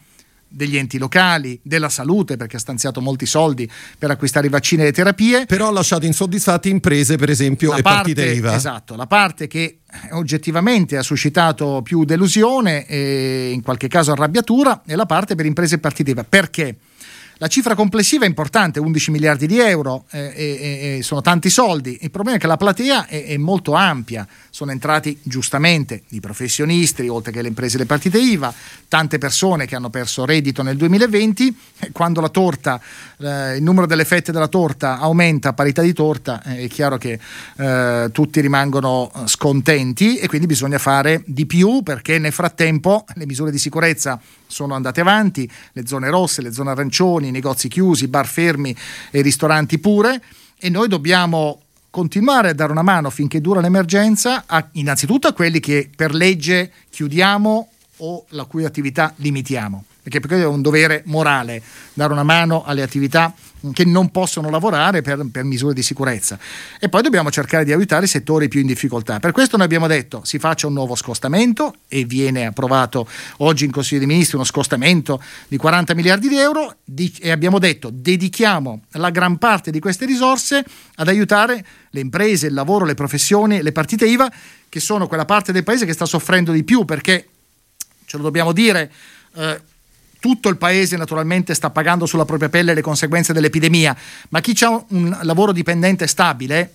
degli 0.53 0.77
enti 0.77 0.99
locali, 0.99 1.59
della 1.63 1.89
salute, 1.89 2.37
perché 2.37 2.57
ha 2.57 2.61
stanziato 2.61 3.01
molti 3.01 3.27
soldi 3.27 3.69
per 3.99 4.11
acquistare 4.11 4.47
i 4.47 4.51
vaccini 4.51 4.83
e 4.83 4.87
le 4.87 4.93
terapie. 4.93 5.47
Però 5.47 5.69
ha 5.69 5.73
lasciato 5.73 6.07
insoddisfatti 6.07 6.69
imprese, 6.69 7.17
per 7.17 7.31
esempio, 7.31 7.71
la 7.71 7.79
e 7.79 7.83
parte, 7.83 8.15
partite 8.15 8.35
IVA. 8.35 8.55
Esatto, 8.55 8.95
la 8.97 9.07
parte 9.07 9.47
che 9.47 9.79
oggettivamente 10.13 10.97
ha 10.97 11.03
suscitato 11.03 11.81
più 11.83 12.05
delusione 12.05 12.87
e 12.87 13.51
in 13.53 13.63
qualche 13.63 13.89
caso 13.89 14.13
arrabbiatura 14.13 14.83
è 14.85 14.95
la 14.95 15.07
parte 15.07 15.35
per 15.35 15.47
imprese 15.47 15.77
e 15.77 15.79
partite 15.79 16.11
IVA. 16.11 16.25
Perché? 16.25 16.77
La 17.43 17.49
cifra 17.49 17.75
complessiva 17.75 18.25
è 18.25 18.29
importante, 18.29 18.79
11 18.79 19.11
miliardi 19.11 19.49
di 19.49 19.59
euro, 19.59 20.05
eh, 20.13 20.33
eh, 20.33 20.97
eh, 20.99 21.03
sono 21.03 21.23
tanti 21.23 21.51
soldi. 21.51 21.99
Il 22.03 22.13
problema 22.13 22.37
è 22.37 22.41
che 22.41 22.47
la 22.47 22.57
platea 22.57 23.09
è, 23.09 23.25
è, 23.25 23.37
molto 23.37 23.73
ampia. 23.73 24.25
Sono 24.49 24.71
entrati 24.71 25.19
giustamente 25.25 26.03
i 26.11 26.21
professionisti, 26.21 27.09
oltre 27.09 27.33
che 27.33 27.43
le 27.43 27.49
imprese 27.49 27.75
e 27.75 27.79
le 27.81 27.87
partite 27.87 28.21
IVA, 28.21 28.55
tante 28.87 29.19
persone 29.19 29.67
che 29.67 29.75
hanno 29.75 29.91
perso 29.91 30.25
reddito 30.25 30.63
nel 30.63 30.77
2020. 30.77 31.57
Quando 31.91 32.21
la 32.21 32.29
torta, 32.29 32.81
eh, 33.19 33.57
il 33.57 33.63
numero 33.65 33.87
delle 33.87 34.05
fette 34.05 34.31
della 34.31 34.47
torta 34.47 35.01
aumenta 35.01 35.49
a 35.49 35.53
parità 35.53 35.83
di 35.83 35.93
torta, 35.93 36.45
eh, 36.45 36.67
è 36.67 36.69
chiaro 36.69 36.97
che 36.97 37.19
eh, 37.57 38.09
tutti 38.13 38.41
rimangono 38.41 39.11
scontenti 39.25 40.17
e 40.17 40.29
quindi 40.29 40.47
bisogna 40.47 40.79
fare 40.79 41.25
di 41.27 41.45
più 41.47 41.83
perché 41.83 42.21
nel 42.21 42.31
frattempo 42.31 43.05
le 43.15 43.27
misure 43.27 43.51
di 43.51 43.59
sicurezza 43.59 44.21
sono 44.53 44.75
andate 44.75 45.01
avanti, 45.01 45.51
le 45.73 45.87
zone 45.87 46.11
rosse, 46.11 46.43
le 46.43 46.53
zone 46.53 46.71
arancioni, 46.71 47.29
i 47.29 47.33
negozi 47.33 47.69
chiusi, 47.69 48.05
i 48.05 48.09
bar 48.09 48.27
fermi 48.27 48.77
e 49.11 49.19
i 49.19 49.23
ristoranti 49.23 49.79
pure. 49.79 50.23
E 50.59 50.69
noi 50.69 50.89
dobbiamo 50.89 51.63
continuare 51.91 52.51
a 52.51 52.55
dare 52.55 52.71
una 52.71 52.83
mano 52.83 53.11
finché 53.11 53.41
dura 53.41 53.61
l'emergenza, 53.61 54.45
a, 54.47 54.69
innanzitutto 54.73 55.27
a 55.27 55.33
quelli 55.33 55.59
che 55.59 55.91
per 55.95 56.15
legge 56.15 56.71
chiudiamo 56.91 57.69
o 57.99 58.25
la 58.29 58.45
cui 58.45 58.65
attività 58.65 59.13
limitiamo 59.17 59.85
perché, 60.03 60.43
è 60.43 60.47
un 60.47 60.63
dovere 60.63 61.03
morale 61.07 61.63
dare 61.95 62.13
una 62.13 62.23
mano 62.23 62.65
alle 62.65 62.83
attività 62.83 63.33
che 63.73 63.85
non 63.85 64.11
possono 64.11 64.51
lavorare 64.51 65.03
per, 65.03 65.25
per, 65.31 65.45
misure 65.45 65.73
di 65.73 65.83
sicurezza. 65.83 66.37
E 66.81 66.89
poi 66.89 67.03
dobbiamo 67.03 67.31
cercare 67.31 67.65
di 67.65 67.73
aiutare 67.73 68.07
i 68.07 68.09
settori 68.09 68.49
più 68.49 68.61
in 68.61 68.67
difficoltà. 68.67 69.21
Per 69.21 69.31
questo 69.31 69.57
noi 69.57 69.67
abbiamo 69.67 69.87
detto 69.87 70.23
si 70.25 70.41
faccia 70.41 70.67
un 70.67 70.73
nuovo 70.73 70.97
scostamento 70.97 71.75
e 71.87 72.05
viene 72.05 72.47
approvato 72.47 73.07
oggi 73.39 73.65
in 73.65 73.71
Consiglio 73.71 74.01
dei 74.01 74.09
Ministri 74.09 74.37
uno 74.37 74.45
scostamento 74.45 75.23
di 75.47 75.57
40 75.57 75.95
miliardi 75.95 76.29
di 76.29 76.39
euro 76.39 76.77
di, 76.83 77.15
e 77.21 77.31
abbiamo 77.31 77.61
detto 77.61 77.91
dedichiamo 77.93 78.83
la 78.93 79.11
gran 79.11 79.39
parte 79.39 79.71
di 79.71 79.79
queste 79.79 80.07
risorse 80.07 80.65
ad 80.97 81.07
aiutare 81.07 81.65
le 81.91 82.01
imprese, 82.01 82.49
il 82.49 82.55
lavoro, 82.55 82.85
le 82.85 82.95
professioni, 82.95 83.63
le 83.63 83.73
partite 83.73 84.07
IVA 84.07 84.33
che 84.69 84.81
sono 84.81 85.07
quella 85.07 85.25
parte 85.25 85.53
del 85.53 85.63
paese 85.63 85.87
che 85.87 85.93
sta 85.93 86.07
soffrendo 86.07 86.51
di 86.51 86.65
più 86.65 86.85
perché, 86.85 87.29
ce 88.07 88.17
lo 88.17 88.25
dobbiamo 88.25 88.53
dire, 88.53 88.91
eh, 89.35 89.61
tutto 90.23 90.49
il 90.49 90.57
paese 90.57 90.97
naturalmente 90.97 91.53
sta 91.53 91.71
pagando 91.71 92.07
sulla 92.07 92.25
propria 92.25 92.49
pelle 92.49 92.75
le 92.75 92.81
conseguenze 92.81 93.33
dell'epidemia, 93.33 93.97
ma 94.29 94.41
chi 94.41 94.57
ha 94.63 94.85
un 94.91 95.19
lavoro 95.23 95.51
dipendente 95.51 96.07
stabile, 96.07 96.75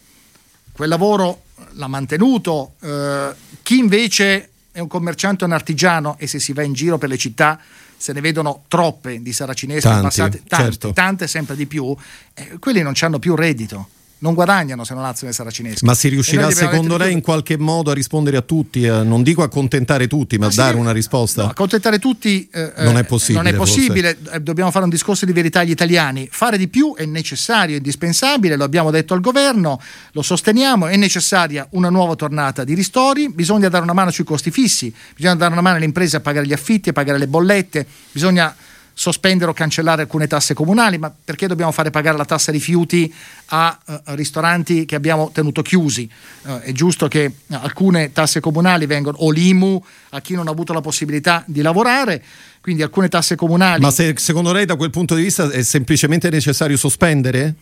quel 0.74 0.90
lavoro 0.90 1.44
l'ha 1.72 1.88
mantenuto, 1.88 2.74
eh, 2.82 3.30
chi 3.64 3.78
invece 3.78 4.50
è 4.74 4.80
un 4.80 4.90
commerciante 4.90 5.46
o 5.46 5.48
un 5.48 5.54
artigiano 5.54 6.18
e 6.20 6.28
se 6.28 6.40
si 6.40 6.52
va 6.52 6.62
in 6.64 6.74
giro 6.74 6.98
per 6.98 7.08
le 7.08 7.18
città 7.18 7.58
se 7.96 8.12
ne 8.12 8.20
vedono 8.20 8.64
troppe 8.68 9.22
di 9.22 9.32
saracinesche 9.32 9.88
passate, 9.88 10.44
tante, 10.46 10.66
certo. 10.66 10.92
tante 10.92 11.26
sempre 11.26 11.56
di 11.56 11.68
più, 11.68 11.96
eh, 12.34 12.58
quelli 12.60 12.82
non 12.82 12.96
hanno 13.00 13.18
più 13.18 13.34
reddito 13.34 13.88
non 14.20 14.34
guadagnano 14.34 14.84
se 14.84 14.94
non 14.94 15.04
alzano 15.04 15.30
le 15.30 15.34
saracinesche. 15.34 15.86
Ma 15.86 15.94
si 15.94 16.10
riuscirà 16.10 16.50
secondo 16.52 16.98
lei 16.98 17.14
in 17.14 17.22
qualche 17.22 17.58
modo 17.58 17.92
a 17.92 17.94
rispondere 17.94 18.38
a 18.38 18.42
tutti? 18.42 18.84
Eh, 18.84 19.04
non 19.04 19.24
dico 19.24 19.44
accontentare 19.44 20.08
tutti, 20.08 20.38
ma, 20.38 20.48
ma 20.48 20.54
dare 20.54 20.74
sì, 20.74 20.80
una 20.80 20.92
risposta? 20.92 21.44
No, 21.44 21.50
accontentare 21.50 22.00
tutti 22.00 22.48
eh, 22.52 22.74
non 22.78 22.98
è 22.98 23.04
possibile. 23.04 23.44
Non 23.44 23.54
è 23.54 23.56
possibile. 23.56 24.18
Eh, 24.32 24.42
dobbiamo 24.42 24.72
fare 24.72 24.86
un 24.86 24.90
discorso 24.90 25.26
di 25.26 25.34
verità 25.34 25.60
agli 25.60 25.72
italiani. 25.72 26.28
Fare 26.32 26.58
di 26.58 26.68
più 26.68 26.96
è 26.96 27.06
necessario, 27.06 27.76
è 27.76 27.78
indispensabile, 27.78 28.56
lo 28.56 28.64
abbiamo 28.64 28.92
detto 28.92 29.14
al 29.14 29.22
governo, 29.22 29.80
lo 30.12 30.22
sosteniamo, 30.22 30.88
è 30.88 30.96
necessaria 30.96 31.68
una 31.72 31.90
nuova 31.90 32.16
tornata 32.16 32.64
di 32.64 32.74
ristori, 32.74 33.30
bisogna 33.30 33.70
dare 33.70 33.84
una 33.84 33.94
mano 33.94 34.12
sui 34.12 34.24
costi 34.24 34.52
fissi, 34.52 34.94
bisogna 35.16 35.36
dare 35.36 35.52
una 35.52 35.62
mano 35.62 35.76
alle 35.76 35.86
imprese 35.86 36.18
a 36.18 36.20
pagare 36.20 36.48
gli 36.48 36.54
affitti, 36.54 36.90
a 36.90 36.94
pagare 36.94 37.18
le 37.18 37.28
bollette, 37.28 37.86
bisogna 38.12 38.56
sospendere 39.00 39.52
o 39.52 39.54
cancellare 39.54 40.02
alcune 40.02 40.26
tasse 40.26 40.56
comunali, 40.56 40.98
ma 40.98 41.14
perché 41.24 41.46
dobbiamo 41.46 41.72
fare 41.72 41.92
pagare 41.92 42.18
la 42.18 42.26
tassa 42.26 42.52
rifiuti 42.52 43.14
a, 43.50 43.78
uh, 43.86 43.94
ristoranti 44.16 44.86
che 44.86 44.96
abbiamo 44.96 45.30
tenuto 45.32 45.62
chiusi? 45.62 46.10
Uh, 46.42 46.58
è 46.62 46.72
giusto 46.72 47.08
che 47.08 47.32
alcune 47.50 48.12
tasse 48.12 48.40
comunali 48.40 48.88
vengano, 48.88 49.18
o 49.20 49.30
l'IMU 49.30 49.84
a 50.10 50.20
chi 50.20 50.34
non 50.34 50.48
ha 50.48 50.52
avuto 50.52 50.74
la 50.74 50.82
possibilità 50.82 51.44
di 51.46 51.62
lavorare, 51.62 52.24
quindi 52.68 52.84
alcune 52.84 53.08
tasse 53.08 53.38
comunali. 53.38 53.82
Ma 53.82 53.92
se, 53.92 54.16
secondo 54.18 54.52
lei 54.52 54.66
da 54.66 54.76
quel 54.76 54.90
punto 54.90 55.16
di 55.16 55.22
vista 55.22 55.50
è 55.50 55.64
semplicemente 55.64 56.30
necessario 56.30 56.76
sospendere? 56.76 57.56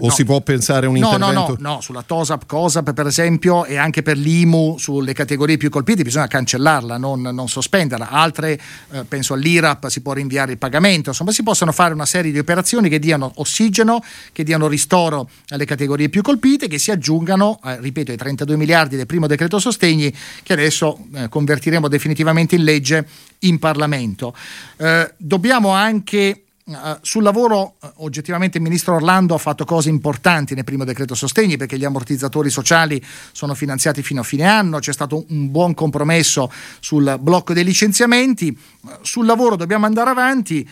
O 0.00 0.06
no. 0.06 0.12
si 0.12 0.24
può 0.24 0.40
pensare 0.40 0.86
a 0.86 0.88
un 0.88 0.98
no, 0.98 1.12
intervento? 1.12 1.40
No, 1.40 1.56
no, 1.60 1.74
no, 1.74 1.80
sulla 1.80 2.02
TOSAP, 2.02 2.44
COSAP 2.46 2.92
per 2.92 3.06
esempio 3.06 3.64
e 3.64 3.76
anche 3.76 4.02
per 4.02 4.16
l'IMU 4.16 4.76
sulle 4.78 5.12
categorie 5.12 5.56
più 5.56 5.70
colpite 5.70 6.02
bisogna 6.02 6.26
cancellarla, 6.26 6.96
non, 6.96 7.20
non 7.20 7.48
sospenderla. 7.48 8.08
Altre, 8.10 8.60
eh, 8.90 9.04
penso 9.04 9.34
all'IRAP, 9.34 9.86
si 9.86 10.00
può 10.00 10.12
rinviare 10.12 10.52
il 10.52 10.58
pagamento, 10.58 11.10
insomma 11.10 11.30
si 11.30 11.44
possono 11.44 11.70
fare 11.70 11.94
una 11.94 12.06
serie 12.06 12.32
di 12.32 12.38
operazioni 12.38 12.88
che 12.88 12.98
diano 12.98 13.30
ossigeno, 13.36 14.02
che 14.32 14.42
diano 14.42 14.66
ristoro 14.66 15.28
alle 15.50 15.66
categorie 15.66 16.08
più 16.08 16.22
colpite, 16.22 16.66
che 16.66 16.78
si 16.78 16.90
aggiungano, 16.90 17.60
eh, 17.64 17.80
ripeto, 17.80 18.10
ai 18.10 18.16
32 18.16 18.56
miliardi 18.56 18.96
del 18.96 19.06
primo 19.06 19.28
decreto 19.28 19.60
sostegni 19.60 20.12
che 20.42 20.52
adesso 20.52 20.98
eh, 21.14 21.28
convertiremo 21.28 21.86
definitivamente 21.86 22.56
in 22.56 22.64
legge 22.64 23.06
in 23.40 23.58
Parlamento. 23.58 24.34
Eh, 24.76 25.14
dobbiamo 25.16 25.70
anche 25.70 26.42
Uh, 26.68 26.98
sul 27.00 27.22
lavoro 27.22 27.76
uh, 27.80 27.88
oggettivamente 28.04 28.58
il 28.58 28.62
ministro 28.62 28.94
Orlando 28.94 29.32
ha 29.32 29.38
fatto 29.38 29.64
cose 29.64 29.88
importanti 29.88 30.54
nel 30.54 30.64
primo 30.64 30.84
decreto 30.84 31.14
sostegni 31.14 31.56
perché 31.56 31.78
gli 31.78 31.84
ammortizzatori 31.86 32.50
sociali 32.50 33.02
sono 33.32 33.54
finanziati 33.54 34.02
fino 34.02 34.20
a 34.20 34.22
fine 34.22 34.44
anno, 34.44 34.78
c'è 34.78 34.92
stato 34.92 35.24
un 35.30 35.50
buon 35.50 35.72
compromesso 35.72 36.52
sul 36.80 37.16
blocco 37.22 37.54
dei 37.54 37.64
licenziamenti, 37.64 38.54
uh, 38.82 38.90
sul 39.00 39.24
lavoro 39.24 39.56
dobbiamo 39.56 39.86
andare 39.86 40.10
avanti, 40.10 40.68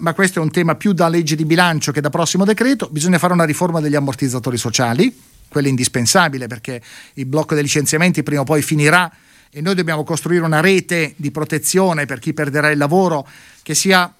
ma 0.00 0.12
questo 0.12 0.40
è 0.40 0.42
un 0.42 0.50
tema 0.50 0.74
più 0.74 0.92
da 0.92 1.08
legge 1.08 1.36
di 1.36 1.46
bilancio 1.46 1.90
che 1.90 2.02
da 2.02 2.10
prossimo 2.10 2.44
decreto, 2.44 2.90
bisogna 2.92 3.16
fare 3.16 3.32
una 3.32 3.44
riforma 3.44 3.80
degli 3.80 3.94
ammortizzatori 3.94 4.58
sociali, 4.58 5.10
quello 5.48 5.68
è 5.68 5.70
indispensabile 5.70 6.48
perché 6.48 6.82
il 7.14 7.24
blocco 7.24 7.54
dei 7.54 7.62
licenziamenti 7.62 8.22
prima 8.22 8.42
o 8.42 8.44
poi 8.44 8.60
finirà 8.60 9.10
e 9.50 9.60
noi 9.60 9.74
dobbiamo 9.74 10.04
costruire 10.04 10.44
una 10.44 10.60
rete 10.60 11.14
di 11.16 11.30
protezione 11.30 12.06
per 12.06 12.20
chi 12.20 12.32
perderà 12.32 12.70
il 12.70 12.78
lavoro 12.78 13.26
che 13.62 13.74
sia 13.74 14.12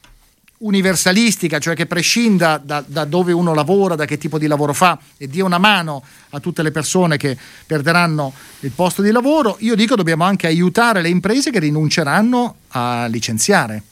universalistica, 0.58 1.58
cioè 1.58 1.74
che 1.74 1.86
prescinda 1.86 2.60
da, 2.62 2.84
da, 2.86 3.04
dove 3.04 3.32
uno 3.32 3.54
lavora, 3.54 3.94
da 3.94 4.04
che 4.04 4.18
tipo 4.18 4.38
di 4.38 4.46
lavoro 4.46 4.74
fa 4.74 4.98
e 5.16 5.26
dia 5.26 5.44
una 5.44 5.58
mano 5.58 6.02
a 6.30 6.40
tutte 6.40 6.62
le 6.62 6.70
persone 6.70 7.16
che 7.16 7.36
perderanno 7.66 8.32
il 8.60 8.72
posto 8.72 9.00
di 9.00 9.10
lavoro, 9.10 9.56
io 9.60 9.74
dico 9.74 9.94
dobbiamo 9.94 10.24
anche 10.24 10.46
aiutare 10.46 11.00
le 11.00 11.08
imprese 11.08 11.50
che 11.50 11.60
rinunceranno 11.60 12.56
a 12.68 13.06
licenziare 13.06 13.82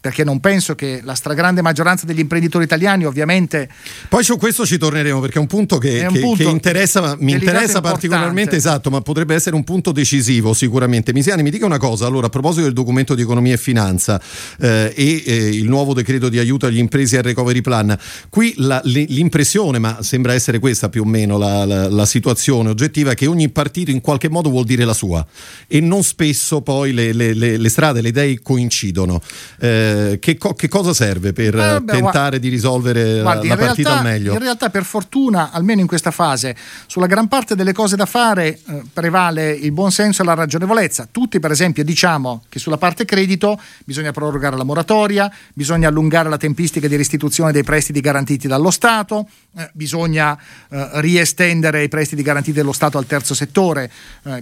perché 0.00 0.24
non 0.24 0.40
penso 0.40 0.74
che 0.74 1.00
la 1.04 1.14
stragrande 1.14 1.60
maggioranza 1.60 2.06
degli 2.06 2.20
imprenditori 2.20 2.64
italiani 2.64 3.04
ovviamente... 3.04 3.68
Poi 4.08 4.24
su 4.24 4.38
questo 4.38 4.64
ci 4.64 4.78
torneremo 4.78 5.20
perché 5.20 5.36
è 5.36 5.40
un 5.40 5.46
punto 5.46 5.76
che, 5.76 6.06
un 6.06 6.14
che, 6.14 6.20
punto 6.20 6.44
che 6.44 6.50
interessa, 6.50 7.16
mi 7.18 7.32
interessa 7.32 7.82
particolarmente, 7.82 8.56
esatto, 8.56 8.88
ma 8.88 9.02
potrebbe 9.02 9.34
essere 9.34 9.56
un 9.56 9.62
punto 9.62 9.92
decisivo 9.92 10.54
sicuramente. 10.54 11.12
Misiani, 11.12 11.42
mi 11.42 11.50
dica 11.50 11.66
una 11.66 11.76
cosa, 11.76 12.06
allora 12.06 12.28
a 12.28 12.30
proposito 12.30 12.62
del 12.62 12.72
documento 12.72 13.14
di 13.14 13.20
economia 13.20 13.52
e 13.52 13.58
finanza 13.58 14.18
eh, 14.58 14.92
e 14.96 15.22
eh, 15.26 15.48
il 15.48 15.68
nuovo 15.68 15.92
decreto 15.92 16.30
di 16.30 16.38
aiuto 16.38 16.64
agli 16.64 16.78
impresi 16.78 17.18
al 17.18 17.22
recovery 17.22 17.60
plan, 17.60 17.94
qui 18.30 18.54
la, 18.56 18.80
l'impressione, 18.84 19.78
ma 19.78 19.98
sembra 20.00 20.32
essere 20.32 20.58
questa 20.60 20.88
più 20.88 21.02
o 21.02 21.06
meno 21.06 21.36
la, 21.36 21.66
la, 21.66 21.90
la, 21.90 22.06
situazione 22.06 22.70
oggettiva, 22.70 23.10
è 23.10 23.14
che 23.14 23.26
ogni 23.26 23.50
partito 23.50 23.90
in 23.90 24.00
qualche 24.00 24.30
modo 24.30 24.48
vuol 24.48 24.64
dire 24.64 24.86
la 24.86 24.94
sua 24.94 25.24
e 25.66 25.80
non 25.80 26.02
spesso 26.02 26.62
poi 26.62 26.94
le, 26.94 27.12
le, 27.12 27.34
le, 27.34 27.58
le 27.58 27.68
strade, 27.68 28.00
le 28.00 28.08
idee 28.08 28.40
coincidono. 28.40 29.20
Eh, 29.60 29.88
eh, 29.90 30.18
che, 30.18 30.36
co- 30.36 30.54
che, 30.54 30.68
cosa 30.68 30.94
serve 30.94 31.32
per 31.32 31.58
eh, 31.58 31.80
beh, 31.80 31.92
tentare 31.92 32.38
di 32.38 32.48
risolvere 32.48 33.20
guardi, 33.20 33.48
la, 33.48 33.56
partita 33.56 33.88
realtà, 33.88 33.98
al 33.98 34.12
meglio? 34.12 34.32
In 34.32 34.38
realtà, 34.38 34.70
per 34.70 34.84
fortuna, 34.84 35.50
almeno 35.50 35.80
in 35.80 35.86
questa 35.86 36.10
fase, 36.10 36.56
sulla 36.86 37.06
gran 37.06 37.28
parte 37.28 37.54
delle 37.54 37.72
cose 37.72 37.96
da 37.96 38.06
fare 38.06 38.58
eh, 38.66 38.82
prevale 38.92 39.50
il 39.50 39.72
buon 39.72 39.90
senso 39.90 40.22
e 40.22 40.24
la 40.24 40.34
ragionevolezza. 40.34 41.08
Tutti, 41.10 41.40
per 41.40 41.50
esempio, 41.50 41.84
diciamo 41.84 42.44
che 42.48 42.58
sulla 42.58 42.76
parte 42.76 43.04
credito 43.04 43.60
bisogna 43.84 44.12
prorogare 44.12 44.56
la 44.56 44.64
moratoria, 44.64 45.30
bisogna 45.52 45.88
allungare 45.88 46.28
la 46.28 46.36
tempistica 46.36 46.88
di 46.88 46.96
restituzione 46.96 47.52
dei 47.52 47.64
prestiti 47.64 48.00
garantiti 48.00 48.48
dallo 48.48 48.70
Stato, 48.70 49.28
eh, 49.56 49.70
bisogna 49.72 50.38
eh, 50.68 50.88
riestendere 50.94 51.82
i 51.82 51.88
prestiti 51.88 52.22
garantiti 52.22 52.58
dallo 52.58 52.72
Stato 52.72 52.98
al 52.98 53.06
terzo 53.06 53.34
settore 53.34 53.90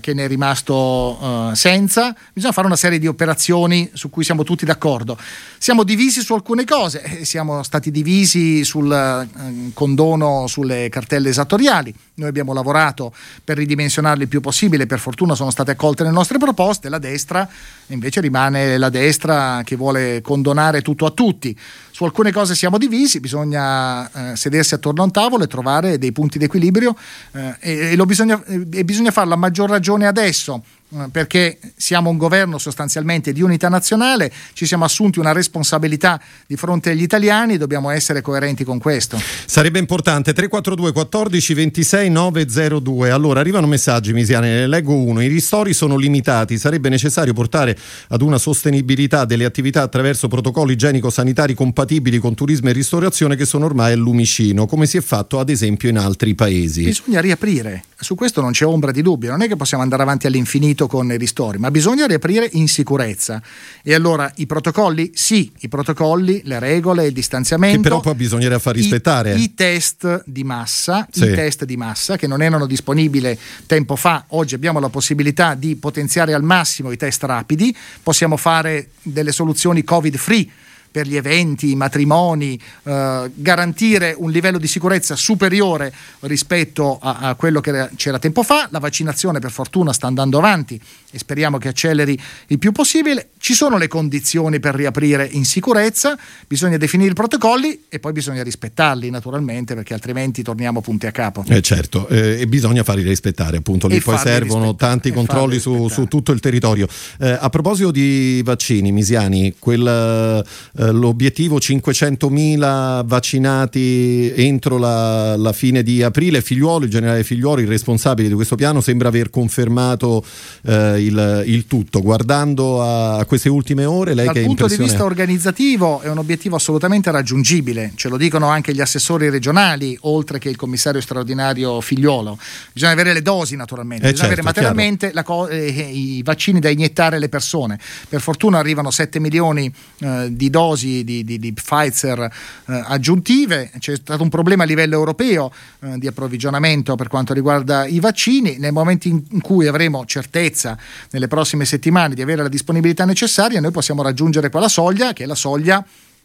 che 0.00 0.12
ne 0.12 0.24
è 0.24 0.28
rimasto 0.28 1.52
senza, 1.54 2.14
bisogna 2.32 2.52
fare 2.52 2.66
una 2.66 2.76
serie 2.76 2.98
di 2.98 3.06
operazioni 3.06 3.90
su 3.92 4.10
cui 4.10 4.24
siamo 4.24 4.44
tutti 4.44 4.64
d'accordo. 4.64 5.16
Siamo 5.58 5.82
divisi 5.82 6.20
su 6.22 6.34
alcune 6.34 6.64
cose, 6.64 7.02
eh, 7.02 7.24
siamo 7.24 7.62
stati 7.62 7.90
divisi 7.90 8.64
sul 8.64 8.92
eh, 8.92 9.70
condono 9.74 10.46
sulle 10.46 10.88
cartelle 10.88 11.30
esattoriali, 11.30 11.92
noi 12.14 12.28
abbiamo 12.28 12.52
lavorato 12.52 13.12
per 13.42 13.56
ridimensionarli 13.56 14.22
il 14.22 14.28
più 14.28 14.40
possibile, 14.40 14.86
per 14.86 14.98
fortuna 14.98 15.34
sono 15.34 15.50
state 15.50 15.72
accolte 15.72 16.04
le 16.04 16.10
nostre 16.10 16.38
proposte, 16.38 16.88
la 16.88 16.98
destra 16.98 17.48
invece 17.88 18.20
rimane 18.20 18.78
la 18.78 18.88
destra 18.88 19.62
che 19.64 19.76
vuole 19.76 20.20
condonare 20.20 20.82
tutto 20.82 21.06
a 21.06 21.10
tutti. 21.10 21.56
Su 21.90 22.04
alcune 22.04 22.30
cose 22.30 22.54
siamo 22.54 22.78
divisi, 22.78 23.18
bisogna 23.18 24.32
eh, 24.32 24.36
sedersi 24.36 24.74
attorno 24.74 25.02
a 25.02 25.04
un 25.04 25.10
tavolo 25.10 25.44
e 25.44 25.48
trovare 25.48 25.98
dei 25.98 26.12
punti 26.12 26.38
di 26.38 26.44
equilibrio 26.44 26.96
eh, 27.32 27.56
e, 27.58 27.92
e, 27.92 28.06
bisogna, 28.06 28.40
e 28.44 28.84
bisogna 28.84 29.10
farlo 29.10 29.34
a 29.34 29.36
maggior 29.36 29.68
ragione 29.68 30.06
adesso 30.06 30.62
eh, 30.64 30.77
perché 31.12 31.58
siamo 31.76 32.08
un 32.08 32.16
governo 32.16 32.56
sostanzialmente 32.58 33.32
di 33.32 33.42
unità 33.42 33.68
nazionale, 33.68 34.32
ci 34.54 34.66
siamo 34.66 34.84
assunti 34.84 35.18
una 35.18 35.32
responsabilità 35.32 36.20
di 36.46 36.56
fronte 36.56 36.90
agli 36.90 37.02
italiani 37.02 37.54
e 37.54 37.58
dobbiamo 37.58 37.90
essere 37.90 38.22
coerenti 38.22 38.64
con 38.64 38.78
questo. 38.78 39.20
Sarebbe 39.44 39.78
importante 39.78 40.32
342 40.32 40.92
14 40.92 41.54
26 41.54 42.10
902. 42.10 43.10
Allora 43.10 43.40
arrivano 43.40 43.66
messaggi 43.66 44.12
misiani, 44.12 44.48
ne 44.48 44.66
leggo 44.66 44.94
uno. 44.94 45.20
I 45.20 45.28
ristori 45.28 45.74
sono 45.74 45.96
limitati, 45.96 46.56
sarebbe 46.58 46.88
necessario 46.88 47.34
portare 47.34 47.76
ad 48.08 48.22
una 48.22 48.38
sostenibilità 48.38 49.24
delle 49.24 49.44
attività 49.44 49.82
attraverso 49.82 50.28
protocolli 50.28 50.72
igienico-sanitari 50.72 51.54
compatibili 51.54 52.18
con 52.18 52.34
turismo 52.34 52.70
e 52.70 52.72
ristorazione 52.72 53.36
che 53.36 53.44
sono 53.44 53.66
ormai 53.66 53.92
al 53.92 53.98
lumicino, 53.98 54.66
come 54.66 54.86
si 54.86 54.96
è 54.96 55.00
fatto 55.00 55.38
ad 55.38 55.50
esempio 55.50 55.88
in 55.90 55.98
altri 55.98 56.34
paesi. 56.34 56.84
Bisogna 56.84 57.20
riaprire, 57.20 57.84
su 57.98 58.14
questo 58.14 58.40
non 58.40 58.52
c'è 58.52 58.64
ombra 58.64 58.90
di 58.90 59.02
dubbio, 59.02 59.30
non 59.30 59.42
è 59.42 59.48
che 59.48 59.56
possiamo 59.56 59.82
andare 59.82 60.02
avanti 60.02 60.26
all'infinito 60.26 60.77
finito 60.78 60.86
con 60.86 61.10
i 61.10 61.16
ristori, 61.16 61.58
ma 61.58 61.70
bisogna 61.70 62.06
riaprire 62.06 62.48
in 62.52 62.68
sicurezza. 62.68 63.42
E 63.82 63.94
allora 63.94 64.30
i 64.36 64.46
protocolli? 64.46 65.10
Sì, 65.14 65.50
i 65.60 65.68
protocolli, 65.68 66.42
le 66.44 66.60
regole, 66.60 67.06
il 67.06 67.12
distanziamento. 67.12 67.76
Che 67.76 67.82
però 67.82 68.00
poi 68.00 68.14
bisognerà 68.14 68.58
far 68.60 68.76
rispettare. 68.76 69.34
I, 69.34 69.42
i 69.42 69.54
test 69.54 70.22
di 70.24 70.44
massa, 70.44 71.08
sì. 71.10 71.24
i 71.24 71.34
test 71.34 71.64
di 71.64 71.76
massa 71.76 72.16
che 72.16 72.28
non 72.28 72.42
erano 72.42 72.66
disponibili 72.66 73.36
tempo 73.66 73.96
fa, 73.96 74.26
oggi 74.28 74.54
abbiamo 74.54 74.78
la 74.78 74.88
possibilità 74.88 75.54
di 75.54 75.74
potenziare 75.74 76.34
al 76.34 76.44
massimo 76.44 76.92
i 76.92 76.96
test 76.96 77.24
rapidi, 77.24 77.74
possiamo 78.02 78.36
fare 78.36 78.90
delle 79.02 79.32
soluzioni 79.32 79.82
covid 79.82 80.16
free 80.16 80.46
per 80.90 81.06
gli 81.06 81.16
eventi, 81.16 81.70
i 81.70 81.76
matrimoni, 81.76 82.60
eh, 82.84 83.30
garantire 83.34 84.14
un 84.16 84.30
livello 84.30 84.58
di 84.58 84.66
sicurezza 84.66 85.16
superiore 85.16 85.92
rispetto 86.20 86.98
a, 87.00 87.18
a 87.20 87.34
quello 87.34 87.60
che 87.60 87.90
c'era 87.96 88.18
tempo 88.18 88.42
fa. 88.42 88.68
La 88.70 88.78
vaccinazione 88.78 89.38
per 89.38 89.50
fortuna 89.50 89.92
sta 89.92 90.06
andando 90.06 90.38
avanti 90.38 90.80
e 91.10 91.18
speriamo 91.18 91.58
che 91.58 91.68
acceleri 91.68 92.18
il 92.48 92.58
più 92.58 92.72
possibile. 92.72 93.28
Ci 93.38 93.54
sono 93.54 93.78
le 93.78 93.88
condizioni 93.88 94.60
per 94.60 94.74
riaprire 94.74 95.26
in 95.30 95.44
sicurezza, 95.44 96.18
bisogna 96.46 96.76
definire 96.76 97.12
i 97.12 97.14
protocolli 97.14 97.84
e 97.88 97.98
poi 97.98 98.12
bisogna 98.12 98.42
rispettarli 98.42 99.08
naturalmente 99.10 99.74
perché 99.74 99.94
altrimenti 99.94 100.42
torniamo 100.42 100.80
punti 100.80 101.06
a 101.06 101.10
capo. 101.10 101.44
Eh 101.48 101.62
certo, 101.62 102.08
eh, 102.08 102.40
e 102.40 102.46
bisogna 102.46 102.82
farli 102.82 103.02
rispettare 103.02 103.56
appunto, 103.58 103.86
lì 103.86 103.96
e 103.96 104.00
poi 104.00 104.18
servono 104.18 104.74
tanti 104.74 105.12
controlli 105.12 105.58
su, 105.58 105.88
su, 105.88 106.04
tutto 106.06 106.32
il 106.32 106.40
territorio. 106.40 106.86
Eh, 107.18 107.36
a 107.40 107.48
proposito 107.48 107.90
di 107.90 108.42
vaccini, 108.44 108.92
Misiani, 108.92 109.54
quel, 109.58 110.44
eh, 110.78 110.92
l'obiettivo 110.92 111.56
500.000 111.56 113.04
vaccinati 113.04 114.32
entro 114.36 114.78
la, 114.78 115.36
la, 115.36 115.52
fine 115.52 115.82
di 115.82 116.04
aprile, 116.04 116.40
Figliuolo, 116.40 116.84
il 116.84 116.90
generale 116.90 117.24
Figliuolo, 117.24 117.60
il 117.60 117.66
responsabile 117.66 118.28
di 118.28 118.34
questo 118.34 118.54
piano, 118.54 118.80
sembra 118.80 119.08
aver 119.08 119.28
confermato 119.28 120.24
eh, 120.62 121.02
il, 121.02 121.42
il, 121.46 121.66
tutto. 121.66 122.00
Guardando 122.00 122.80
a, 122.80 123.24
queste 123.24 123.48
ultime 123.48 123.84
ore, 123.86 124.14
lei 124.14 124.26
Dal 124.26 124.34
che 124.34 124.42
punto 124.42 124.68
di 124.68 124.76
vista 124.76 125.02
organizzativo 125.02 126.00
è 126.00 126.08
un 126.08 126.18
obiettivo 126.18 126.54
assolutamente 126.54 127.10
raggiungibile, 127.10 127.92
ce 127.96 128.08
lo 128.08 128.16
dicono 128.16 128.46
anche 128.46 128.72
gli 128.72 128.80
assessori 128.80 129.30
regionali, 129.30 129.98
oltre 130.02 130.38
che 130.38 130.48
il 130.48 130.56
commissario 130.56 131.00
straordinario 131.00 131.80
Figliuolo. 131.80 132.38
Bisogna 132.72 132.92
avere 132.92 133.12
le 133.12 133.22
dosi 133.22 133.56
naturalmente, 133.56 134.06
eh 134.06 134.12
bisogna 134.12 134.28
certo, 134.28 134.48
avere 134.48 134.60
materialmente 134.60 135.22
co- 135.24 135.48
eh, 135.48 135.66
i 135.66 136.22
vaccini 136.22 136.60
da 136.60 136.68
iniettare 136.68 137.16
alle 137.16 137.28
persone. 137.28 137.80
Per 138.08 138.20
fortuna 138.20 138.58
arrivano 138.58 138.92
7 138.92 139.18
milioni 139.18 139.72
eh, 139.98 140.28
di 140.30 140.50
dosi 140.50 140.66
di, 140.76 141.24
di, 141.24 141.38
di 141.38 141.52
Pfizer 141.52 142.20
eh, 142.20 142.82
aggiuntive, 142.86 143.70
c'è 143.78 143.96
stato 143.96 144.22
un 144.22 144.28
problema 144.28 144.64
a 144.64 144.66
livello 144.66 144.94
europeo 144.94 145.52
eh, 145.80 145.98
di 145.98 146.06
approvvigionamento 146.06 146.96
per 146.96 147.08
quanto 147.08 147.32
riguarda 147.32 147.86
i 147.86 148.00
vaccini, 148.00 148.58
nel 148.58 148.72
momento 148.72 149.08
in 149.08 149.40
cui 149.40 149.66
avremo 149.66 150.04
certezza 150.04 150.76
nelle 151.10 151.28
prossime 151.28 151.64
settimane 151.64 152.14
di 152.14 152.22
avere 152.22 152.42
la 152.42 152.48
disponibilità 152.48 153.04
necessaria, 153.04 153.60
noi 153.60 153.70
possiamo 153.70 154.02
raggiungere 154.02 154.50
quella 154.50 154.68
soglia 154.68 155.12
che 155.12 155.24
è 155.24 155.26
la 155.26 155.34
soglia 155.34 155.84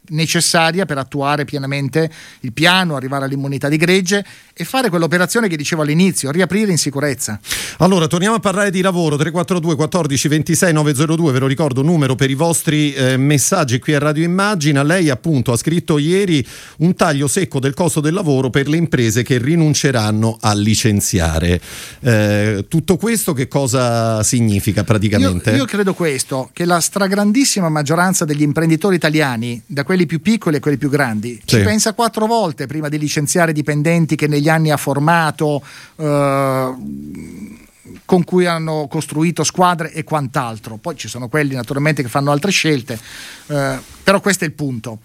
necessaria 0.10 0.86
per 0.86 0.98
attuare 0.98 1.46
pienamente 1.46 2.10
il 2.42 2.54
piano, 2.54 2.96
arrivare 2.96 3.26
all'immunità 3.26 3.70
di 3.70 3.78
gregge 3.78 4.26
e 4.54 4.64
fare 4.66 4.90
quell'operazione 4.90 5.48
che 5.48 5.56
dicevo 5.56 5.82
all'inizio, 5.82 6.32
riaprire 6.32 6.72
in 6.72 6.78
sicurezza. 6.78 7.40
Allora, 7.78 8.08
torniamo 8.08 8.36
a 8.36 8.40
parlare 8.40 8.70
di 8.70 8.82
lavoro 8.82 9.16
342 9.16 9.76
14 9.76 10.28
26 10.28 10.74
902, 10.74 11.32
ve 11.32 11.40
lo 11.40 11.48
ricordo, 11.48 11.82
numero 11.82 12.16
per 12.16 12.30
i 12.30 12.36
vostri 12.36 12.94
eh, 12.94 13.18
messaggi 13.18 13.80
qui 13.80 13.94
a 13.96 14.00
Radio 14.00 14.24
Immagina. 14.24 14.84
Lei 14.84 15.10
appunto 15.10 15.52
ha 15.52 15.58
scritto 15.58 15.98
ieri 15.98 16.46
un 16.78 16.94
taglio 16.94 17.28
secco 17.28 17.60
del 17.60 17.74
costo 17.74 18.00
del 18.00 18.14
lavoro 18.14 18.50
per 18.50 18.68
le 18.68 18.78
imprese 18.78 19.24
che 19.24 19.38
rinunceranno 19.38 20.38
a 20.40 20.54
licenziare. 20.54 21.60
Eh, 22.02 22.66
tutto 22.68 22.98
questo 22.98 23.34
che 23.34 23.48
cosa 23.48 24.22
significa 24.24 24.84
praticamente? 24.84 25.52
Io, 25.52 25.58
io 25.58 25.66
credo 25.66 25.94
questo, 25.94 26.50
che 26.54 26.66
la 26.66 26.80
stragrandissima 26.80 27.70
maggioranza 27.70 28.26
degli 28.26 28.42
imprenditori 28.42 28.96
italiani, 28.96 29.62
da 29.66 29.84
quelli 29.94 30.08
più 30.08 30.22
piccoli 30.22 30.56
e 30.56 30.60
quelli 30.60 30.78
più 30.78 30.90
grandi, 30.90 31.40
sì. 31.46 31.58
ci 31.58 31.62
pensa 31.62 31.94
quattro 31.94 32.26
volte 32.26 32.66
prima 32.66 32.90
di 32.90 32.98
licenziare 32.98 33.54
dipendenti 33.54 34.16
che 34.16 34.28
negli 34.28 34.50
anni 34.50 34.72
ha 34.72 34.78
formato, 34.78 35.64
eh, 35.98 36.76
con 38.06 38.24
cui 38.24 38.48
hanno 38.48 38.88
costruito 38.90 39.44
squadre 39.44 39.94
e 39.94 40.04
quant'altro. 40.04 40.78
Poi 40.78 40.98
ci 40.98 41.08
sono 41.08 41.28
quelli 41.28 41.54
naturalmente 41.54 42.02
che 42.02 42.10
fanno 42.10 42.32
altre 42.32 42.50
scelte, 42.50 43.00
eh, 43.48 43.80
però 44.04 44.20
questo 44.20 44.46
è 44.46 44.48
il 44.48 44.54
punto. 44.54 45.00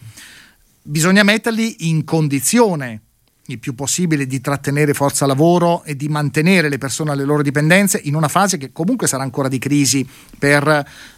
Bisogna 0.80 1.22
metterli 1.22 1.88
in 1.90 2.04
condizione 2.04 3.02
il 3.48 3.58
più 3.58 3.74
possibile 3.74 4.26
di 4.26 4.40
trattenere 4.40 4.94
forza 4.94 5.26
lavoro 5.26 5.82
e 5.84 5.96
di 5.96 6.08
mantenere 6.08 6.68
le 6.68 6.78
persone 6.78 7.10
alle 7.10 7.24
loro 7.24 7.42
dipendenze 7.42 8.00
in 8.04 8.14
una 8.14 8.28
fase 8.28 8.56
che 8.58 8.72
comunque 8.72 9.06
sarà 9.06 9.22
ancora 9.22 9.48
di 9.48 9.58
crisi 9.58 10.06
per, 10.38 10.66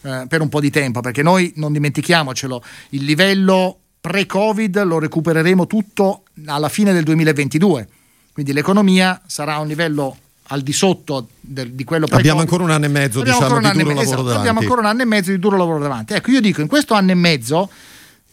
eh, 0.02 0.24
per 0.28 0.40
un 0.40 0.48
po' 0.48 0.60
di 0.60 0.70
tempo, 0.70 1.00
perché 1.00 1.22
noi 1.22 1.52
non 1.56 1.72
dimentichiamocelo, 1.72 2.62
il 2.90 3.04
livello 3.04 3.78
pre-Covid 4.00 4.82
lo 4.84 4.98
recupereremo 4.98 5.66
tutto 5.66 6.22
alla 6.46 6.68
fine 6.68 6.92
del 6.92 7.04
2022 7.04 7.88
quindi 8.32 8.52
l'economia 8.52 9.20
sarà 9.26 9.54
a 9.54 9.58
un 9.58 9.66
livello 9.66 10.16
al 10.44 10.62
di 10.62 10.72
sotto 10.72 11.28
del, 11.40 11.72
di 11.72 11.84
quello 11.84 12.06
pre 12.06 12.16
Abbiamo 12.16 12.40
ancora 12.40 12.62
un 12.62 12.70
anno 12.70 12.86
e 12.86 12.88
mezzo 12.88 13.22
diciamo, 13.22 13.58
di 13.58 13.60
duro 13.60 13.60
lavoro 13.60 14.00
esatto, 14.00 14.16
davanti. 14.22 14.38
Abbiamo 14.38 14.60
ancora 14.60 14.80
un 14.80 14.86
anno 14.86 15.02
e 15.02 15.04
mezzo 15.04 15.30
di 15.30 15.38
duro 15.38 15.56
lavoro 15.56 15.78
davanti. 15.78 16.14
Ecco, 16.14 16.30
io 16.30 16.40
dico, 16.40 16.60
in 16.60 16.66
questo 16.66 16.94
anno 16.94 17.10
e 17.10 17.14
mezzo 17.14 17.70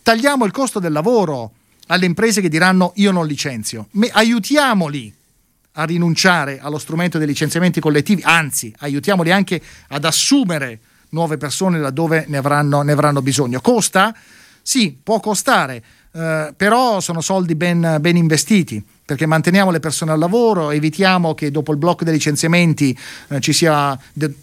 tagliamo 0.01 0.45
il 0.45 0.51
costo 0.51 0.79
del 0.79 0.91
lavoro 0.91 1.51
alle 1.87 2.05
imprese 2.05 2.41
che 2.41 2.49
diranno 2.49 2.93
io 2.95 3.11
non 3.11 3.27
licenzio. 3.27 3.87
Me, 3.91 4.09
aiutiamoli 4.11 5.13
a 5.73 5.83
rinunciare 5.83 6.59
allo 6.59 6.79
strumento 6.79 7.17
dei 7.17 7.27
licenziamenti 7.27 7.79
collettivi, 7.79 8.21
anzi, 8.23 8.73
aiutiamoli 8.79 9.31
anche 9.31 9.61
ad 9.89 10.05
assumere 10.05 10.79
nuove 11.09 11.37
persone 11.37 11.79
laddove 11.79 12.25
ne 12.27 12.37
avranno, 12.37 12.81
ne 12.81 12.91
avranno 12.91 13.21
bisogno. 13.21 13.61
Costa? 13.61 14.15
Sì, 14.61 14.97
può 15.01 15.19
costare, 15.19 15.83
eh, 16.11 16.53
però 16.57 16.99
sono 16.99 17.21
soldi 17.21 17.55
ben, 17.55 17.97
ben 18.01 18.17
investiti 18.17 18.83
perché 19.07 19.25
manteniamo 19.25 19.71
le 19.71 19.79
persone 19.79 20.11
al 20.11 20.19
lavoro, 20.19 20.71
evitiamo 20.71 21.33
che 21.33 21.49
dopo 21.49 21.71
il 21.71 21.77
blocco 21.77 22.03
dei 22.03 22.11
licenziamenti 22.11 22.97
eh, 23.29 23.39
ci 23.39 23.53
sia 23.53 23.97
de- 24.11 24.33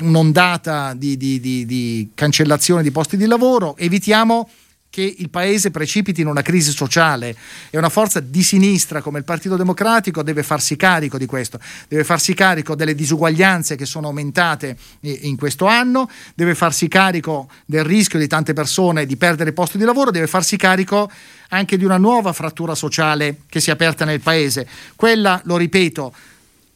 un'ondata 0.00 0.92
di, 0.94 1.16
di, 1.16 1.38
di, 1.38 1.64
di 1.64 2.10
cancellazione 2.12 2.82
di 2.82 2.90
posti 2.90 3.16
di 3.16 3.26
lavoro, 3.26 3.76
evitiamo 3.76 4.48
che 4.92 5.14
il 5.16 5.30
paese 5.30 5.70
precipiti 5.70 6.20
in 6.20 6.26
una 6.26 6.42
crisi 6.42 6.70
sociale. 6.70 7.34
E 7.70 7.78
una 7.78 7.88
forza 7.88 8.20
di 8.20 8.42
sinistra 8.42 9.00
come 9.00 9.16
il 9.16 9.24
Partito 9.24 9.56
Democratico 9.56 10.22
deve 10.22 10.42
farsi 10.42 10.76
carico 10.76 11.16
di 11.16 11.24
questo, 11.24 11.58
deve 11.88 12.04
farsi 12.04 12.34
carico 12.34 12.74
delle 12.74 12.94
disuguaglianze 12.94 13.74
che 13.74 13.86
sono 13.86 14.08
aumentate 14.08 14.76
in 15.00 15.36
questo 15.36 15.64
anno, 15.64 16.10
deve 16.34 16.54
farsi 16.54 16.88
carico 16.88 17.48
del 17.64 17.84
rischio 17.84 18.18
di 18.18 18.26
tante 18.26 18.52
persone 18.52 19.06
di 19.06 19.16
perdere 19.16 19.54
posti 19.54 19.78
di 19.78 19.84
lavoro, 19.84 20.10
deve 20.10 20.26
farsi 20.26 20.58
carico 20.58 21.10
anche 21.48 21.78
di 21.78 21.86
una 21.86 21.96
nuova 21.96 22.34
frattura 22.34 22.74
sociale 22.74 23.44
che 23.48 23.60
si 23.60 23.70
è 23.70 23.72
aperta 23.72 24.04
nel 24.04 24.20
paese. 24.20 24.68
Quella, 24.94 25.40
lo 25.44 25.56
ripeto, 25.56 26.14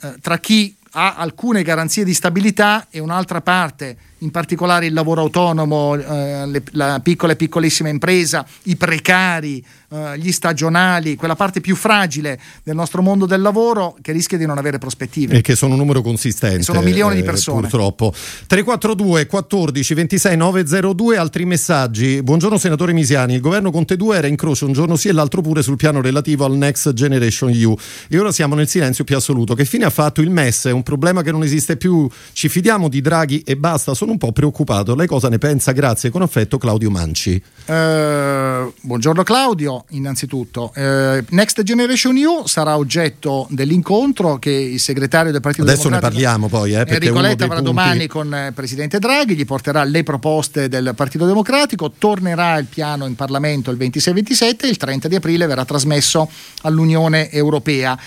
eh, 0.01 0.15
tra 0.23 0.39
chi 0.39 0.75
ha 0.93 1.17
alcune 1.17 1.63
garanzie 1.63 2.03
di 2.03 2.15
stabilità 2.15 2.87
e 2.89 2.99
un'altra 2.99 3.43
parte 3.43 3.99
in 4.27 4.33
particolare 4.33 4.87
il 4.87 4.93
lavoro 4.93 5.23
autonomo, 5.23 5.95
eh, 5.95 6.47
le, 6.47 6.63
la 6.73 7.01
piccola 7.03 7.33
e 7.33 7.37
piccolissima 7.37 7.89
impresa, 7.89 8.45
i 8.65 8.77
precari, 8.77 9.65
eh, 9.89 10.19
gli 10.19 10.33
stagionali, 10.33 11.15
quella 11.15 11.37
parte 11.37 11.61
più 11.61 11.77
fragile 11.77 12.41
del 12.65 12.75
nostro 12.75 13.03
mondo 13.03 13.25
del 13.25 13.41
lavoro 13.41 13.97
che 14.03 14.11
rischia 14.11 14.37
di 14.37 14.45
non 14.45 14.59
avere 14.59 14.79
prospettive. 14.79 15.37
E 15.37 15.41
che 15.41 15.55
sono 15.55 15.75
un 15.75 15.79
numero 15.79 16.03
consistente. 16.03 16.59
E 16.59 16.63
sono 16.63 16.81
milioni 16.81 17.15
di 17.15 17.21
eh, 17.21 17.25
persone. 17.25 17.61
Purtroppo. 17.61 18.13
342 18.13 19.27
14 19.27 19.95
26 19.95 20.37
902 20.37 21.17
altri 21.17 21.45
messaggi. 21.45 22.21
Buongiorno 22.23 22.59
senatore 22.59 22.93
Misiani, 22.93 23.35
il 23.35 23.41
governo 23.41 23.71
Conte 23.71 23.97
2 23.97 24.17
era 24.17 24.27
in 24.27 24.37
croce 24.37 24.65
un 24.65 24.73
giorno 24.73 24.97
sì 24.97 25.09
e 25.09 25.13
l'altro 25.13 25.41
pure 25.41 25.63
sul 25.63 25.77
piano 25.77 26.01
relativo 26.01 26.45
al 26.45 26.57
Next 26.57 26.93
Generation 26.93 27.51
EU 27.51 27.77
e 28.09 28.19
ora 28.19 28.33
siamo 28.33 28.57
nel 28.57 28.67
silenzio 28.67 29.05
più 29.05 29.17
assoluto. 29.17 29.55
Che 29.55 29.65
fine 29.65 29.85
ha 29.85 29.91
fatto 29.91 30.21
il 30.21 30.31
MES? 30.31 30.65
È 30.67 30.73
un 30.73 30.83
problema 30.83 31.23
che 31.23 31.31
non 31.31 31.45
esiste 31.45 31.77
più. 31.77 32.09
Ci 32.33 32.49
fidiamo 32.49 32.89
di 32.89 33.01
Draghi 33.01 33.43
e 33.43 33.57
basta. 33.57 33.95
Sono 33.95 34.11
un 34.11 34.16
po' 34.19 34.33
preoccupato. 34.33 34.95
Lei 34.95 35.07
cosa 35.07 35.29
ne 35.29 35.39
pensa? 35.39 35.73
Grazie, 35.73 36.11
con 36.11 36.23
affetto 36.23 36.59
Claudio 36.59 36.91
Manci. 36.91 37.41
Eh, 37.67 38.73
buongiorno 38.81 39.23
Claudio, 39.23 39.85
innanzitutto. 39.91 40.73
Eh, 40.75 41.25
Next 41.31 41.63
Generation 41.63 42.17
EU 42.17 42.47
sarà 42.47 42.77
oggetto 42.77 43.47
dell'incontro 43.51 44.39
che 44.39 44.51
il 44.51 44.81
segretario 44.81 45.33
del 45.33 45.41
Partito 45.41 45.65
Adesso 45.65 45.89
Democratico 45.89 46.19
ne 46.19 46.23
parliamo 46.23 46.49
poi. 46.49 46.73
Eh, 46.75 46.85
Enrico 46.87 47.21
Letta 47.21 47.45
avrà 47.45 47.57
punti... 47.57 47.71
domani 47.71 48.07
con 48.07 48.27
il 48.27 48.53
Presidente 48.55 48.99
Draghi, 48.99 49.35
gli 49.35 49.45
porterà 49.45 49.85
le 49.85 50.03
proposte 50.03 50.69
del 50.69 50.93
Partito 50.95 51.27
Democratico, 51.27 51.91
tornerà 51.91 52.57
il 52.59 52.67
piano 52.67 53.07
in 53.07 53.15
Parlamento 53.15 53.71
il 53.71 53.79
26-27 53.79 54.65
e 54.65 54.69
il 54.69 54.77
30 54.77 55.09
di 55.09 55.15
aprile 55.15 55.47
verrà 55.47 55.65
trasmesso 55.65 56.31
all'Unione 56.63 57.31
Europea 57.31 57.99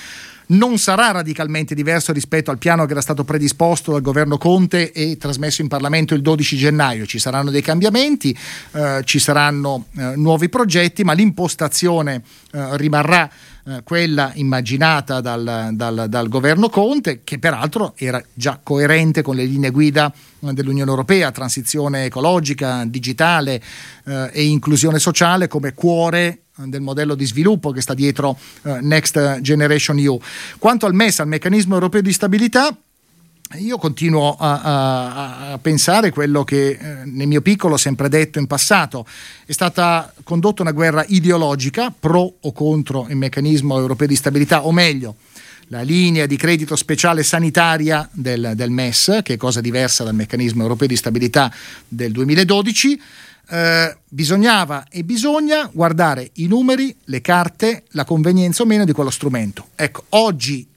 non 0.49 0.77
sarà 0.77 1.11
radicalmente 1.11 1.75
diverso 1.75 2.11
rispetto 2.11 2.51
al 2.51 2.57
piano 2.57 2.85
che 2.85 2.91
era 2.91 3.01
stato 3.01 3.23
predisposto 3.23 3.91
dal 3.91 4.01
governo 4.01 4.37
Conte 4.37 4.91
e 4.91 5.17
trasmesso 5.17 5.61
in 5.61 5.67
Parlamento 5.67 6.13
il 6.13 6.21
12 6.21 6.57
gennaio. 6.57 7.05
Ci 7.05 7.19
saranno 7.19 7.51
dei 7.51 7.61
cambiamenti, 7.61 8.35
eh, 8.71 9.01
ci 9.03 9.19
saranno 9.19 9.85
eh, 9.97 10.15
nuovi 10.15 10.49
progetti, 10.49 11.03
ma 11.03 11.13
l'impostazione 11.13 12.23
eh, 12.51 12.77
rimarrà 12.77 13.29
eh, 13.65 13.81
quella 13.83 14.31
immaginata 14.35 15.21
dal, 15.21 15.69
dal, 15.73 16.05
dal, 16.07 16.27
governo 16.27 16.69
Conte, 16.69 17.21
che 17.23 17.37
peraltro 17.37 17.93
era 17.97 18.23
già 18.33 18.59
coerente 18.61 19.21
con 19.21 19.35
le 19.35 19.45
linee 19.45 19.69
guida 19.69 20.11
eh, 20.11 20.53
dell'Unione 20.53 20.89
Europea, 20.89 21.31
transizione 21.31 22.05
ecologica, 22.05 22.83
digitale 22.85 23.61
eh, 24.05 24.29
e 24.33 24.45
inclusione 24.45 24.97
sociale 24.97 25.47
come 25.47 25.75
cuore 25.75 26.45
del 26.65 26.81
modello 26.81 27.15
di 27.15 27.25
sviluppo 27.25 27.71
che 27.71 27.81
sta 27.81 27.93
dietro 27.93 28.37
uh, 28.63 28.77
Next 28.81 29.41
Generation 29.41 29.97
EU. 29.99 30.19
Quanto 30.57 30.85
al 30.85 30.93
MES, 30.93 31.19
al 31.19 31.27
meccanismo 31.27 31.73
europeo 31.73 32.01
di 32.01 32.13
stabilità, 32.13 32.75
io 33.57 33.79
continuo 33.79 34.35
a, 34.37 34.61
a, 34.61 35.51
a, 35.53 35.57
pensare 35.57 36.11
quello 36.11 36.43
che 36.43 36.69
eh, 36.69 37.05
nel 37.05 37.27
mio 37.27 37.41
piccolo 37.41 37.73
ho 37.73 37.77
sempre 37.77 38.07
detto 38.07 38.37
in 38.37 38.45
passato. 38.45 39.07
È 39.43 39.51
stata 39.51 40.13
condotta 40.23 40.61
una 40.61 40.71
guerra 40.71 41.03
ideologica 41.07 41.91
pro 41.97 42.35
o 42.39 42.51
contro 42.51 43.07
il 43.09 43.15
meccanismo 43.15 43.79
europeo 43.79 44.05
di 44.05 44.15
stabilità, 44.15 44.65
o 44.65 44.71
meglio, 44.71 45.15
la 45.69 45.81
linea 45.81 46.27
di 46.27 46.35
credito 46.35 46.75
speciale 46.75 47.23
sanitaria 47.23 48.07
del, 48.11 48.53
del 48.55 48.69
MES, 48.69 49.21
che 49.23 49.33
è 49.33 49.37
cosa 49.37 49.61
diversa 49.61 50.03
dal 50.03 50.15
meccanismo 50.15 50.61
europeo 50.61 50.87
di 50.87 50.95
stabilità 50.95 51.51
del 51.87 52.11
2012. 52.11 53.01
Eh, 53.51 53.97
bisognava 54.07 54.85
e 54.89 55.03
bisogna 55.03 55.69
guardare 55.73 56.29
i 56.33 56.45
numeri, 56.45 56.95
le 57.05 57.21
carte, 57.21 57.83
la 57.91 58.05
convenienza 58.05 58.61
o 58.61 58.65
meno 58.65 58.85
di 58.85 58.91
quello 58.91 59.09
strumento. 59.09 59.69
Ecco, 59.75 60.05
oggi 60.09 60.67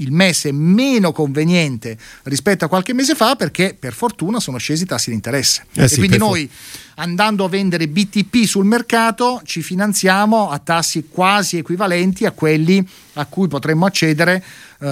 il 0.00 0.12
mese 0.12 0.52
meno 0.52 1.12
conveniente 1.12 1.96
rispetto 2.24 2.64
a 2.64 2.68
qualche 2.68 2.92
mese 2.92 3.14
fa 3.14 3.36
perché 3.36 3.76
per 3.78 3.92
fortuna 3.92 4.40
sono 4.40 4.58
scesi 4.58 4.82
i 4.82 4.86
tassi 4.86 5.10
di 5.10 5.16
interesse. 5.16 5.66
Eh 5.74 5.88
sì, 5.88 5.94
e 5.94 5.98
quindi 5.98 6.18
noi 6.18 6.50
andando 6.96 7.44
a 7.44 7.48
vendere 7.48 7.88
BTP 7.88 8.44
sul 8.44 8.64
mercato 8.64 9.40
ci 9.44 9.62
finanziamo 9.62 10.50
a 10.50 10.58
tassi 10.58 11.06
quasi 11.08 11.58
equivalenti 11.58 12.26
a 12.26 12.32
quelli 12.32 12.86
a 13.14 13.26
cui 13.26 13.48
potremmo 13.48 13.86
accedere 13.86 14.42
eh, 14.80 14.86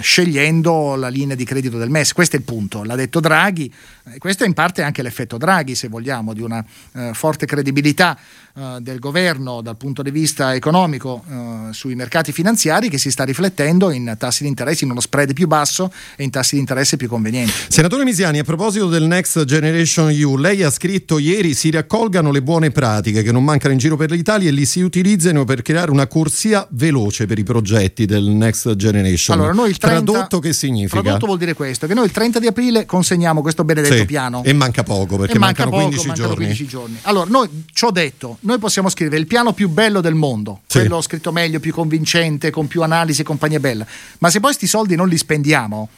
scegliendo 0.00 0.94
la 0.94 1.08
linea 1.08 1.36
di 1.36 1.44
credito 1.44 1.78
del 1.78 1.90
MES. 1.90 2.12
Questo 2.12 2.36
è 2.36 2.38
il 2.38 2.44
punto, 2.44 2.82
l'ha 2.82 2.96
detto 2.96 3.20
Draghi, 3.20 3.72
questo 4.18 4.44
è 4.44 4.46
in 4.46 4.54
parte 4.54 4.82
anche 4.82 5.02
l'effetto 5.02 5.36
Draghi, 5.36 5.74
se 5.74 5.88
vogliamo, 5.88 6.32
di 6.32 6.40
una 6.40 6.64
eh, 6.94 7.10
forte 7.12 7.46
credibilità 7.46 8.18
eh, 8.58 8.78
del 8.80 8.98
governo 8.98 9.60
dal 9.60 9.76
punto 9.76 10.02
di 10.02 10.10
vista 10.10 10.54
economico 10.54 11.22
eh, 11.28 11.72
sui 11.72 11.94
mercati 11.94 12.32
finanziari 12.32 12.88
che 12.88 12.98
si 12.98 13.10
sta 13.10 13.24
riflettendo 13.24 13.90
in 13.90 14.14
tassi 14.18 14.42
di 14.42 14.48
interesse, 14.48 14.84
in 14.84 14.90
uno 14.90 15.00
spread 15.00 15.32
più 15.32 15.46
basso 15.46 15.92
e 16.16 16.24
in 16.24 16.30
tassi 16.30 16.54
di 16.54 16.60
interesse 16.60 16.96
più 16.96 17.08
convenienti. 17.08 17.52
Senatore 17.68 18.04
Misiani, 18.04 18.38
a 18.38 18.44
proposito 18.44 18.88
del 18.88 19.04
Next 19.04 19.44
Generation 19.44 20.10
EU, 20.10 20.36
lei 20.36 20.62
ha 20.62 20.70
scritto 20.70 21.18
ieri 21.18 21.54
si 21.54 21.70
raccolgano 21.70 22.32
le 22.32 22.42
buone 22.42 22.70
pratiche 22.70 23.22
che 23.22 23.30
non 23.30 23.44
mancano 23.44 23.72
in 23.72 23.78
giro 23.78 23.96
per 23.96 24.10
l'Italia 24.10 24.48
e 24.48 24.52
li 24.52 24.64
si 24.64 24.80
utilizzino 24.80 25.44
per 25.44 25.62
creare 25.62 25.90
una 25.90 26.06
corsia 26.06 26.66
veloce 26.70 27.26
per 27.26 27.38
i 27.38 27.44
progetti 27.44 28.06
del 28.06 28.24
Next 28.24 28.74
Generation. 28.74 29.38
Allora, 29.38 29.52
noi 29.52 29.70
il 29.70 29.78
30, 29.88 30.12
tradotto 30.12 30.38
che 30.38 30.52
significa? 30.52 31.00
Tradotto 31.00 31.26
vuol 31.26 31.38
dire 31.38 31.54
questo, 31.54 31.86
che 31.86 31.94
noi 31.94 32.04
il 32.04 32.10
30 32.10 32.38
di 32.38 32.46
aprile 32.46 32.86
consegniamo 32.86 33.42
questo 33.42 33.64
benedetto 33.64 33.94
sì, 33.94 34.04
piano. 34.04 34.42
E 34.44 34.52
manca 34.52 34.82
poco 34.82 35.16
perché 35.16 35.38
manca 35.38 35.64
mancano, 35.64 35.70
poco, 35.70 35.82
15, 35.82 36.06
mancano 36.06 36.28
giorni. 36.28 36.44
15 36.44 36.66
giorni. 36.66 36.98
Allora, 37.02 37.30
noi 37.30 37.64
ci 37.72 37.84
ho 37.84 37.90
detto, 37.90 38.38
noi 38.40 38.58
possiamo 38.58 38.88
scrivere 38.88 39.18
il 39.18 39.26
piano 39.26 39.52
più 39.52 39.68
bello 39.68 40.00
del 40.00 40.14
mondo, 40.14 40.60
sì. 40.66 40.78
quello 40.78 41.00
scritto 41.00 41.32
meglio, 41.32 41.60
più 41.60 41.72
convincente, 41.72 42.50
con 42.50 42.66
più 42.66 42.82
analisi 42.82 43.22
e 43.22 43.24
compagnia 43.24 43.60
bella. 43.60 43.86
Ma 44.18 44.30
se 44.30 44.40
poi 44.40 44.50
questi 44.50 44.66
soldi 44.66 44.96
non 44.96 45.08
li 45.08 45.16
spendiamo 45.16 45.88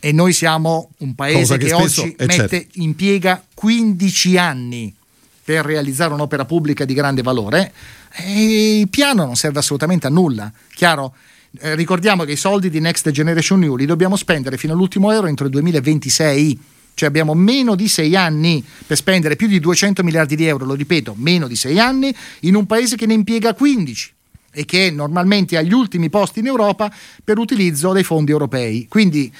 e 0.00 0.12
noi 0.12 0.32
siamo 0.32 0.90
un 0.98 1.14
paese 1.14 1.56
che, 1.56 1.66
che 1.66 1.72
oggi 1.72 2.14
mette, 2.18 2.48
certo. 2.48 2.66
impiega 2.74 3.42
15 3.54 4.36
anni 4.36 4.94
per 5.42 5.64
realizzare 5.64 6.12
un'opera 6.12 6.44
pubblica 6.44 6.84
di 6.84 6.92
grande 6.92 7.22
valore, 7.22 7.72
e 8.10 8.80
il 8.80 8.88
piano 8.88 9.24
non 9.24 9.36
serve 9.36 9.60
assolutamente 9.60 10.06
a 10.06 10.10
nulla. 10.10 10.50
Chiaro? 10.74 11.14
Eh, 11.58 11.74
ricordiamo 11.74 12.24
che 12.24 12.32
i 12.32 12.36
soldi 12.36 12.68
di 12.68 12.80
Next 12.80 13.10
Generation 13.10 13.62
EU 13.62 13.76
li 13.76 13.86
dobbiamo 13.86 14.16
spendere 14.16 14.56
fino 14.56 14.72
all'ultimo 14.72 15.12
euro 15.12 15.26
entro 15.26 15.46
il 15.46 15.52
2026 15.52 16.60
cioè 16.96 17.08
abbiamo 17.08 17.34
meno 17.34 17.74
di 17.74 17.88
sei 17.88 18.16
anni 18.16 18.64
per 18.86 18.96
spendere 18.96 19.36
più 19.36 19.46
di 19.48 19.60
200 19.60 20.02
miliardi 20.02 20.34
di 20.34 20.46
euro, 20.46 20.64
lo 20.64 20.72
ripeto, 20.72 21.14
meno 21.18 21.46
di 21.46 21.54
sei 21.54 21.78
anni, 21.78 22.14
in 22.40 22.54
un 22.54 22.64
paese 22.64 22.96
che 22.96 23.04
ne 23.04 23.12
impiega 23.12 23.52
15 23.52 24.12
e 24.50 24.64
che 24.64 24.90
normalmente 24.90 25.58
agli 25.58 25.74
ultimi 25.74 26.08
posti 26.08 26.38
in 26.38 26.46
Europa 26.46 26.90
per 27.22 27.36
utilizzo 27.36 27.92
dei 27.92 28.02
fondi 28.02 28.30
europei. 28.30 28.86
Quindi 28.88 29.30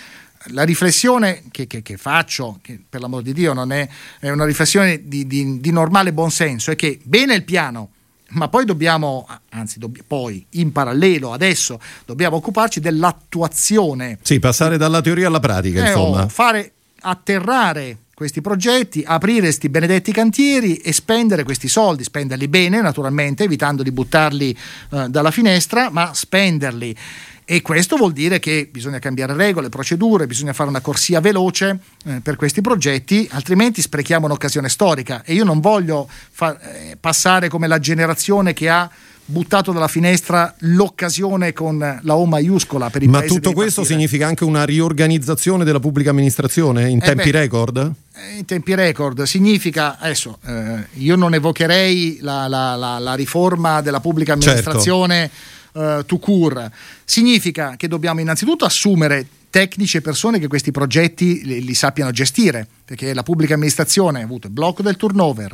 la 0.48 0.64
riflessione 0.64 1.44
che, 1.50 1.66
che, 1.66 1.80
che 1.80 1.96
faccio, 1.96 2.58
che 2.60 2.78
per 2.86 3.00
l'amor 3.00 3.22
di 3.22 3.32
Dio 3.32 3.54
non 3.54 3.72
è, 3.72 3.88
è 4.20 4.28
una 4.28 4.44
riflessione 4.44 5.08
di, 5.08 5.26
di, 5.26 5.58
di 5.58 5.70
normale 5.70 6.12
buonsenso, 6.12 6.70
è 6.70 6.76
che 6.76 7.00
bene 7.02 7.34
il 7.34 7.44
piano, 7.44 7.88
ma 8.30 8.48
poi 8.48 8.64
dobbiamo, 8.64 9.26
anzi 9.50 9.78
dobb- 9.78 10.00
poi 10.06 10.44
in 10.50 10.72
parallelo 10.72 11.32
adesso 11.32 11.80
dobbiamo 12.04 12.36
occuparci 12.36 12.80
dell'attuazione. 12.80 14.18
Sì, 14.22 14.38
passare 14.38 14.76
dalla 14.76 15.00
teoria 15.00 15.28
alla 15.28 15.40
pratica, 15.40 15.84
eh, 15.84 15.88
insomma. 15.88 16.24
Oh, 16.24 16.28
fare 16.28 16.72
atterrare 17.00 17.98
questi 18.16 18.40
progetti, 18.40 19.02
aprire 19.06 19.40
questi 19.40 19.68
benedetti 19.68 20.10
cantieri 20.10 20.76
e 20.76 20.94
spendere 20.94 21.42
questi 21.42 21.68
soldi, 21.68 22.02
spenderli 22.02 22.48
bene 22.48 22.80
naturalmente, 22.80 23.44
evitando 23.44 23.82
di 23.82 23.92
buttarli 23.92 24.56
eh, 24.92 25.08
dalla 25.10 25.30
finestra, 25.30 25.90
ma 25.90 26.14
spenderli. 26.14 26.96
E 27.44 27.60
questo 27.60 27.96
vuol 27.96 28.14
dire 28.14 28.38
che 28.38 28.70
bisogna 28.72 29.00
cambiare 29.00 29.34
regole, 29.34 29.68
procedure, 29.68 30.26
bisogna 30.26 30.54
fare 30.54 30.70
una 30.70 30.80
corsia 30.80 31.20
veloce 31.20 31.78
eh, 32.06 32.20
per 32.22 32.36
questi 32.36 32.62
progetti, 32.62 33.28
altrimenti 33.32 33.82
sprechiamo 33.82 34.24
un'occasione 34.24 34.70
storica. 34.70 35.22
E 35.22 35.34
io 35.34 35.44
non 35.44 35.60
voglio 35.60 36.08
fa- 36.08 36.58
eh, 36.58 36.96
passare 36.98 37.48
come 37.48 37.66
la 37.66 37.78
generazione 37.78 38.54
che 38.54 38.70
ha 38.70 38.90
buttato 39.26 39.72
dalla 39.72 39.88
finestra 39.88 40.54
l'occasione 40.60 41.52
con 41.52 41.78
la 41.78 42.16
O 42.16 42.26
maiuscola 42.26 42.90
per 42.90 43.02
il 43.02 43.08
Ma 43.08 43.22
tutto 43.22 43.52
questo 43.52 43.80
partire. 43.82 43.98
significa 43.98 44.26
anche 44.26 44.44
una 44.44 44.64
riorganizzazione 44.64 45.64
della 45.64 45.80
pubblica 45.80 46.10
amministrazione 46.10 46.88
in 46.88 46.98
eh 47.02 47.06
tempi 47.06 47.30
beh, 47.30 47.38
record? 47.38 47.92
Eh, 48.14 48.38
in 48.38 48.44
tempi 48.44 48.74
record 48.74 49.22
significa, 49.24 49.98
adesso 49.98 50.38
eh, 50.46 50.86
io 50.94 51.16
non 51.16 51.34
evocherei 51.34 52.18
la, 52.20 52.46
la, 52.46 52.76
la, 52.76 52.98
la, 52.98 53.14
riforma 53.14 53.80
della 53.80 54.00
pubblica 54.00 54.32
certo. 54.34 54.48
amministrazione 54.48 55.30
certo. 55.72 56.04
to 56.06 56.18
cure, 56.18 56.72
significa 57.04 57.74
che 57.76 57.88
dobbiamo 57.88 58.20
innanzitutto 58.20 58.64
assumere 58.64 59.26
tecnici 59.50 59.96
e 59.96 60.00
persone 60.02 60.38
che 60.38 60.48
questi 60.48 60.70
progetti 60.70 61.44
li, 61.44 61.64
li 61.64 61.74
sappiano 61.74 62.10
gestire 62.10 62.66
perché 62.86 63.12
la 63.12 63.24
pubblica 63.24 63.54
amministrazione 63.54 64.20
ha 64.20 64.24
avuto 64.24 64.46
il 64.46 64.52
blocco 64.52 64.80
del 64.80 64.96
turnover, 64.96 65.52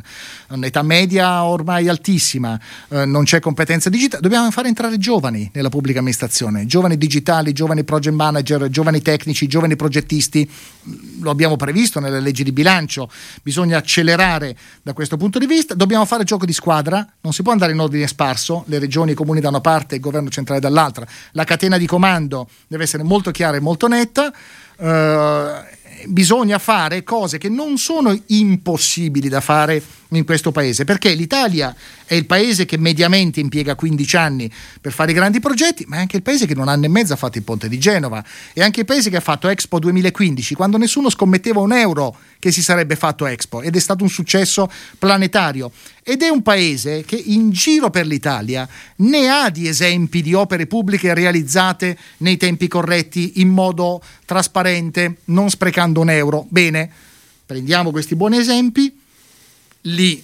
un'età 0.50 0.82
media 0.82 1.44
ormai 1.44 1.88
altissima, 1.88 2.60
eh, 2.90 3.06
non 3.06 3.24
c'è 3.24 3.40
competenza 3.40 3.88
digitale, 3.88 4.20
dobbiamo 4.20 4.50
fare 4.50 4.68
entrare 4.68 4.98
giovani 4.98 5.50
nella 5.54 5.70
pubblica 5.70 6.00
amministrazione, 6.00 6.66
giovani 6.66 6.98
digitali, 6.98 7.54
giovani 7.54 7.84
project 7.84 8.14
manager, 8.14 8.68
giovani 8.68 9.00
tecnici, 9.00 9.46
giovani 9.46 9.76
progettisti, 9.76 10.48
lo 11.20 11.30
abbiamo 11.30 11.56
previsto 11.56 12.00
nelle 12.00 12.20
leggi 12.20 12.44
di 12.44 12.52
bilancio, 12.52 13.10
bisogna 13.42 13.78
accelerare 13.78 14.54
da 14.82 14.92
questo 14.92 15.16
punto 15.16 15.38
di 15.38 15.46
vista, 15.46 15.72
dobbiamo 15.72 16.04
fare 16.04 16.24
gioco 16.24 16.44
di 16.44 16.52
squadra, 16.52 17.06
non 17.22 17.32
si 17.32 17.42
può 17.42 17.52
andare 17.52 17.72
in 17.72 17.80
ordine 17.80 18.06
sparso, 18.08 18.64
le 18.66 18.78
regioni 18.78 19.10
e 19.10 19.12
i 19.14 19.16
comuni 19.16 19.40
da 19.40 19.48
una 19.48 19.62
parte 19.62 19.94
e 19.94 19.96
il 19.96 20.02
governo 20.02 20.28
centrale 20.28 20.60
dall'altra, 20.60 21.06
la 21.32 21.44
catena 21.44 21.78
di 21.78 21.86
comando 21.86 22.46
deve 22.66 22.82
essere 22.82 23.02
molto 23.02 23.30
chiara 23.30 23.56
e 23.56 23.60
molto 23.60 23.88
netta. 23.88 24.30
Eh, 24.76 25.71
bisogna 26.06 26.58
fare 26.58 27.02
cose 27.04 27.38
che 27.38 27.48
non 27.48 27.78
sono 27.78 28.18
impossibili 28.26 29.28
da 29.28 29.40
fare 29.40 29.82
in 30.10 30.24
questo 30.24 30.52
paese, 30.52 30.84
perché 30.84 31.14
l'Italia 31.14 31.74
è 32.04 32.14
il 32.14 32.26
paese 32.26 32.64
che 32.64 32.76
mediamente 32.76 33.40
impiega 33.40 33.74
15 33.74 34.16
anni 34.16 34.50
per 34.80 34.92
fare 34.92 35.12
i 35.12 35.14
grandi 35.14 35.40
progetti, 35.40 35.84
ma 35.88 35.96
è 35.96 36.00
anche 36.00 36.16
il 36.16 36.22
paese 36.22 36.46
che 36.46 36.54
non 36.54 36.68
ha 36.68 36.78
e 36.80 36.88
mezzo 36.88 37.12
ha 37.12 37.16
fatto 37.16 37.38
il 37.38 37.44
ponte 37.44 37.68
di 37.68 37.78
Genova, 37.78 38.22
è 38.52 38.62
anche 38.62 38.80
il 38.80 38.86
paese 38.86 39.10
che 39.10 39.16
ha 39.16 39.20
fatto 39.20 39.48
Expo 39.48 39.78
2015, 39.78 40.54
quando 40.54 40.76
nessuno 40.76 41.08
scommetteva 41.08 41.60
un 41.60 41.72
euro 41.72 42.16
che 42.42 42.50
si 42.50 42.60
sarebbe 42.60 42.96
fatto 42.96 43.24
Expo 43.24 43.62
ed 43.62 43.76
è 43.76 43.78
stato 43.78 44.02
un 44.02 44.10
successo 44.10 44.68
planetario. 44.98 45.70
Ed 46.02 46.22
è 46.22 46.28
un 46.28 46.42
paese 46.42 47.04
che 47.04 47.14
in 47.14 47.52
giro 47.52 47.88
per 47.88 48.04
l'Italia 48.04 48.68
ne 48.96 49.28
ha 49.28 49.48
di 49.48 49.68
esempi 49.68 50.22
di 50.22 50.34
opere 50.34 50.66
pubbliche 50.66 51.14
realizzate 51.14 51.96
nei 52.16 52.36
tempi 52.36 52.66
corretti, 52.66 53.40
in 53.40 53.48
modo 53.48 54.02
trasparente, 54.24 55.18
non 55.26 55.50
sprecando 55.50 56.00
un 56.00 56.10
euro. 56.10 56.44
Bene, 56.48 56.90
prendiamo 57.46 57.92
questi 57.92 58.16
buoni 58.16 58.38
esempi, 58.38 58.92
li 59.82 60.20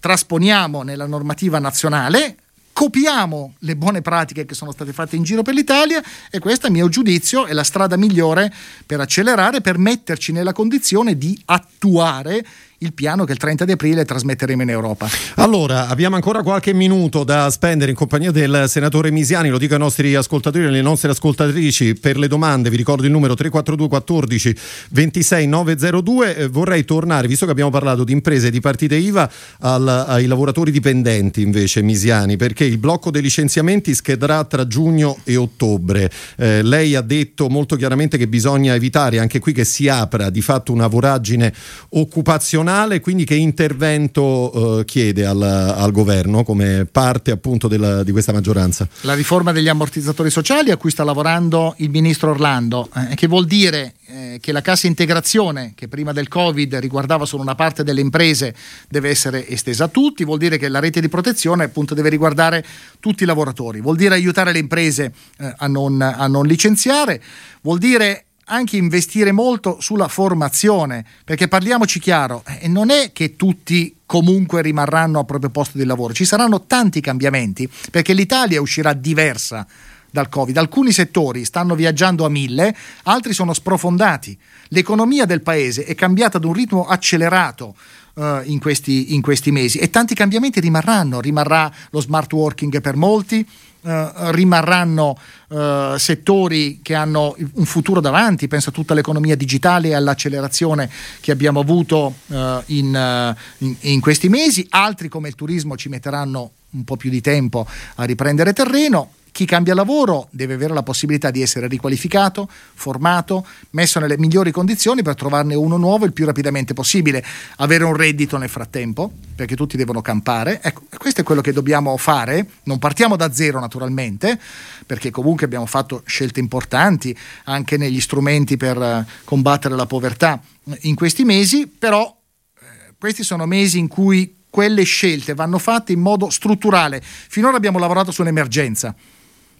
trasponiamo 0.00 0.82
nella 0.82 1.06
normativa 1.06 1.60
nazionale, 1.60 2.34
copiamo 2.78 3.54
le 3.62 3.74
buone 3.74 4.02
pratiche 4.02 4.44
che 4.44 4.54
sono 4.54 4.70
state 4.70 4.92
fatte 4.92 5.16
in 5.16 5.24
giro 5.24 5.42
per 5.42 5.52
l'Italia 5.52 6.00
e 6.30 6.38
questa, 6.38 6.68
a 6.68 6.70
mio 6.70 6.88
giudizio, 6.88 7.46
è 7.46 7.52
la 7.52 7.64
strada 7.64 7.96
migliore 7.96 8.54
per 8.86 9.00
accelerare, 9.00 9.60
per 9.60 9.78
metterci 9.78 10.30
nella 10.30 10.52
condizione 10.52 11.18
di 11.18 11.36
attuare 11.46 12.46
il 12.80 12.92
piano 12.92 13.24
che 13.24 13.32
il 13.32 13.38
30 13.38 13.64
di 13.64 13.72
aprile 13.72 14.04
trasmetteremo 14.04 14.62
in 14.62 14.70
Europa. 14.70 15.08
Allora, 15.36 15.88
abbiamo 15.88 16.14
ancora 16.14 16.42
qualche 16.42 16.72
minuto 16.72 17.24
da 17.24 17.50
spendere 17.50 17.90
in 17.90 17.96
compagnia 17.96 18.30
del 18.30 18.66
senatore 18.68 19.10
Misiani, 19.10 19.48
lo 19.48 19.58
dico 19.58 19.74
ai 19.74 19.80
nostri 19.80 20.14
ascoltatori 20.14 20.64
e 20.64 20.68
alle 20.68 20.80
nostre 20.80 21.10
ascoltatrici 21.10 21.94
per 21.94 22.18
le 22.18 22.28
domande, 22.28 22.70
vi 22.70 22.76
ricordo 22.76 23.04
il 23.04 23.10
numero 23.10 23.34
342 23.34 23.88
14 23.88 24.56
26 24.90 25.46
902, 25.48 26.36
eh, 26.36 26.48
vorrei 26.48 26.84
tornare, 26.84 27.26
visto 27.26 27.46
che 27.46 27.50
abbiamo 27.50 27.70
parlato 27.70 28.04
di 28.04 28.12
imprese 28.12 28.46
e 28.46 28.50
di 28.50 28.60
partite 28.60 28.94
IVA, 28.94 29.28
al, 29.60 29.88
ai 30.06 30.26
lavoratori 30.26 30.70
dipendenti 30.70 31.42
invece 31.42 31.82
Misiani, 31.82 32.36
perché 32.36 32.64
il 32.64 32.78
blocco 32.78 33.10
dei 33.10 33.22
licenziamenti 33.22 33.92
scadrà 33.92 34.44
tra 34.44 34.68
giugno 34.68 35.18
e 35.24 35.36
ottobre. 35.36 36.10
Eh, 36.36 36.62
lei 36.62 36.94
ha 36.94 37.00
detto 37.00 37.48
molto 37.48 37.74
chiaramente 37.74 38.16
che 38.18 38.28
bisogna 38.28 38.74
evitare 38.74 39.18
anche 39.18 39.40
qui 39.40 39.52
che 39.52 39.64
si 39.64 39.88
apra 39.88 40.30
di 40.30 40.42
fatto 40.42 40.72
una 40.72 40.86
voragine 40.86 41.52
occupazionale 41.90 42.66
settimanale, 42.68 43.00
quindi 43.00 43.24
che 43.24 43.34
intervento 43.34 44.80
eh, 44.80 44.84
chiede 44.84 45.24
al, 45.24 45.42
al, 45.42 45.90
governo 45.90 46.44
come 46.44 46.86
parte 46.90 47.30
appunto 47.30 47.66
della, 47.66 48.02
di 48.04 48.12
questa 48.12 48.32
maggioranza? 48.32 48.86
La 49.02 49.14
riforma 49.14 49.52
degli 49.52 49.68
ammortizzatori 49.68 50.30
sociali 50.30 50.70
a 50.70 50.76
cui 50.76 50.90
sta 50.90 51.02
lavorando 51.02 51.74
il 51.78 51.88
ministro 51.88 52.30
Orlando, 52.30 52.88
eh, 52.94 53.14
che 53.14 53.26
vuol 53.26 53.46
dire 53.46 53.94
eh, 54.06 54.38
che 54.40 54.52
la 54.52 54.60
cassa 54.60 54.86
integrazione, 54.86 55.72
che 55.74 55.88
prima 55.88 56.12
del 56.12 56.28
Covid 56.28 56.76
riguardava 56.76 57.24
solo 57.24 57.42
una 57.42 57.54
parte 57.54 57.82
delle 57.82 58.00
imprese, 58.00 58.54
deve 58.88 59.08
essere 59.08 59.48
estesa 59.48 59.84
a 59.84 59.88
tutti, 59.88 60.24
vuol 60.24 60.38
dire 60.38 60.58
che 60.58 60.68
la 60.68 60.80
rete 60.80 61.00
di 61.00 61.08
protezione 61.08 61.64
appunto 61.64 61.94
deve 61.94 62.10
riguardare 62.10 62.64
tutti 63.00 63.22
i 63.22 63.26
lavoratori, 63.26 63.80
vuol 63.80 63.96
dire 63.96 64.14
aiutare 64.14 64.52
le 64.52 64.58
imprese 64.58 65.12
eh, 65.38 65.54
a, 65.56 65.66
non, 65.66 66.00
a 66.02 66.26
non 66.26 66.46
licenziare, 66.46 67.22
vuol 67.62 67.78
dire 67.78 68.24
anche 68.48 68.76
investire 68.76 69.30
molto 69.30 69.80
sulla 69.80 70.08
formazione, 70.08 71.04
perché 71.24 71.48
parliamoci 71.48 72.00
chiaro, 72.00 72.42
eh, 72.46 72.66
non 72.68 72.90
è 72.90 73.12
che 73.12 73.36
tutti 73.36 73.96
comunque 74.06 74.62
rimarranno 74.62 75.18
al 75.18 75.26
proprio 75.26 75.50
posto 75.50 75.78
di 75.78 75.84
lavoro, 75.84 76.14
ci 76.14 76.24
saranno 76.24 76.64
tanti 76.64 77.00
cambiamenti, 77.00 77.68
perché 77.90 78.14
l'Italia 78.14 78.60
uscirà 78.60 78.94
diversa 78.94 79.66
dal 80.10 80.28
Covid. 80.28 80.56
Alcuni 80.56 80.92
settori 80.92 81.44
stanno 81.44 81.74
viaggiando 81.74 82.24
a 82.24 82.28
mille, 82.28 82.74
altri 83.04 83.32
sono 83.32 83.52
sprofondati. 83.52 84.36
L'economia 84.68 85.24
del 85.26 85.42
paese 85.42 85.84
è 85.84 85.94
cambiata 85.94 86.38
ad 86.38 86.44
un 86.44 86.52
ritmo 86.52 86.86
accelerato. 86.86 87.74
Uh, 88.18 88.40
in, 88.46 88.58
questi, 88.58 89.14
in 89.14 89.22
questi 89.22 89.52
mesi 89.52 89.78
e 89.78 89.90
tanti 89.90 90.12
cambiamenti 90.12 90.58
rimarranno, 90.58 91.20
rimarrà 91.20 91.72
lo 91.90 92.00
smart 92.00 92.32
working 92.32 92.80
per 92.80 92.96
molti, 92.96 93.46
Uh, 93.88 94.32
rimarranno 94.32 95.16
uh, 95.48 95.96
settori 95.96 96.80
che 96.82 96.94
hanno 96.94 97.34
un 97.54 97.64
futuro 97.64 98.02
davanti, 98.02 98.46
penso 98.46 98.68
a 98.68 98.72
tutta 98.72 98.92
l'economia 98.92 99.34
digitale 99.34 99.88
e 99.88 99.94
all'accelerazione 99.94 100.90
che 101.20 101.30
abbiamo 101.30 101.60
avuto 101.60 102.16
uh, 102.26 102.36
in, 102.66 103.34
in, 103.58 103.76
in, 103.80 104.00
questi 104.00 104.28
mesi, 104.28 104.66
altri 104.68 105.08
come 105.08 105.28
il 105.28 105.34
turismo 105.34 105.74
ci 105.74 105.88
metteranno 105.88 106.50
un 106.72 106.84
po' 106.84 106.96
più 106.96 107.08
di 107.08 107.22
tempo 107.22 107.66
a 107.94 108.04
riprendere 108.04 108.52
terreno 108.52 109.12
chi 109.32 109.44
cambia 109.44 109.74
lavoro 109.74 110.28
deve 110.30 110.54
avere 110.54 110.74
la 110.74 110.82
possibilità 110.82 111.30
di 111.30 111.42
essere 111.42 111.68
riqualificato, 111.68 112.48
formato, 112.74 113.46
messo 113.70 114.00
nelle 114.00 114.18
migliori 114.18 114.50
condizioni 114.50 115.02
per 115.02 115.14
trovarne 115.14 115.54
uno 115.54 115.76
nuovo 115.76 116.04
il 116.04 116.12
più 116.12 116.24
rapidamente 116.24 116.74
possibile, 116.74 117.24
avere 117.56 117.84
un 117.84 117.94
reddito 117.94 118.36
nel 118.36 118.48
frattempo, 118.48 119.12
perché 119.34 119.56
tutti 119.56 119.76
devono 119.76 120.02
campare. 120.02 120.60
Ecco, 120.62 120.82
questo 120.96 121.20
è 121.20 121.24
quello 121.24 121.40
che 121.40 121.52
dobbiamo 121.52 121.96
fare. 121.96 122.46
Non 122.64 122.78
partiamo 122.78 123.16
da 123.16 123.32
zero 123.32 123.60
naturalmente, 123.60 124.38
perché 124.86 125.10
comunque 125.10 125.46
abbiamo 125.46 125.66
fatto 125.66 126.02
scelte 126.06 126.40
importanti 126.40 127.16
anche 127.44 127.76
negli 127.76 128.00
strumenti 128.00 128.56
per 128.56 128.80
eh, 128.80 129.06
combattere 129.24 129.76
la 129.76 129.86
povertà 129.86 130.40
in 130.80 130.94
questi 130.94 131.24
mesi, 131.24 131.66
però 131.66 132.16
eh, 132.60 132.94
questi 132.98 133.22
sono 133.22 133.46
mesi 133.46 133.78
in 133.78 133.88
cui 133.88 134.36
quelle 134.50 134.82
scelte 134.82 135.34
vanno 135.34 135.58
fatte 135.58 135.92
in 135.92 136.00
modo 136.00 136.30
strutturale. 136.30 137.00
Finora 137.02 137.56
abbiamo 137.56 137.78
lavorato 137.78 138.10
su 138.10 138.22
un'emergenza 138.22 138.94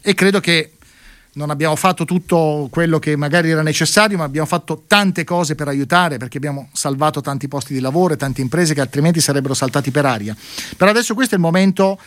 e 0.00 0.14
credo 0.14 0.40
che 0.40 0.72
non 1.38 1.50
abbiamo 1.50 1.76
fatto 1.76 2.04
tutto 2.04 2.68
quello 2.70 2.98
che 2.98 3.16
magari 3.16 3.50
era 3.50 3.62
necessario, 3.62 4.16
ma 4.16 4.24
abbiamo 4.24 4.46
fatto 4.46 4.84
tante 4.86 5.24
cose 5.24 5.54
per 5.54 5.68
aiutare 5.68 6.16
perché 6.16 6.36
abbiamo 6.36 6.68
salvato 6.72 7.20
tanti 7.20 7.46
posti 7.46 7.72
di 7.72 7.80
lavoro 7.80 8.14
e 8.14 8.16
tante 8.16 8.40
imprese 8.40 8.74
che 8.74 8.80
altrimenti 8.80 9.20
sarebbero 9.20 9.54
saltati 9.54 9.90
per 9.90 10.04
aria. 10.04 10.36
Però 10.76 10.90
adesso 10.90 11.14
questo 11.14 11.34
è 11.34 11.38
il 11.38 11.44
momento 11.44 11.98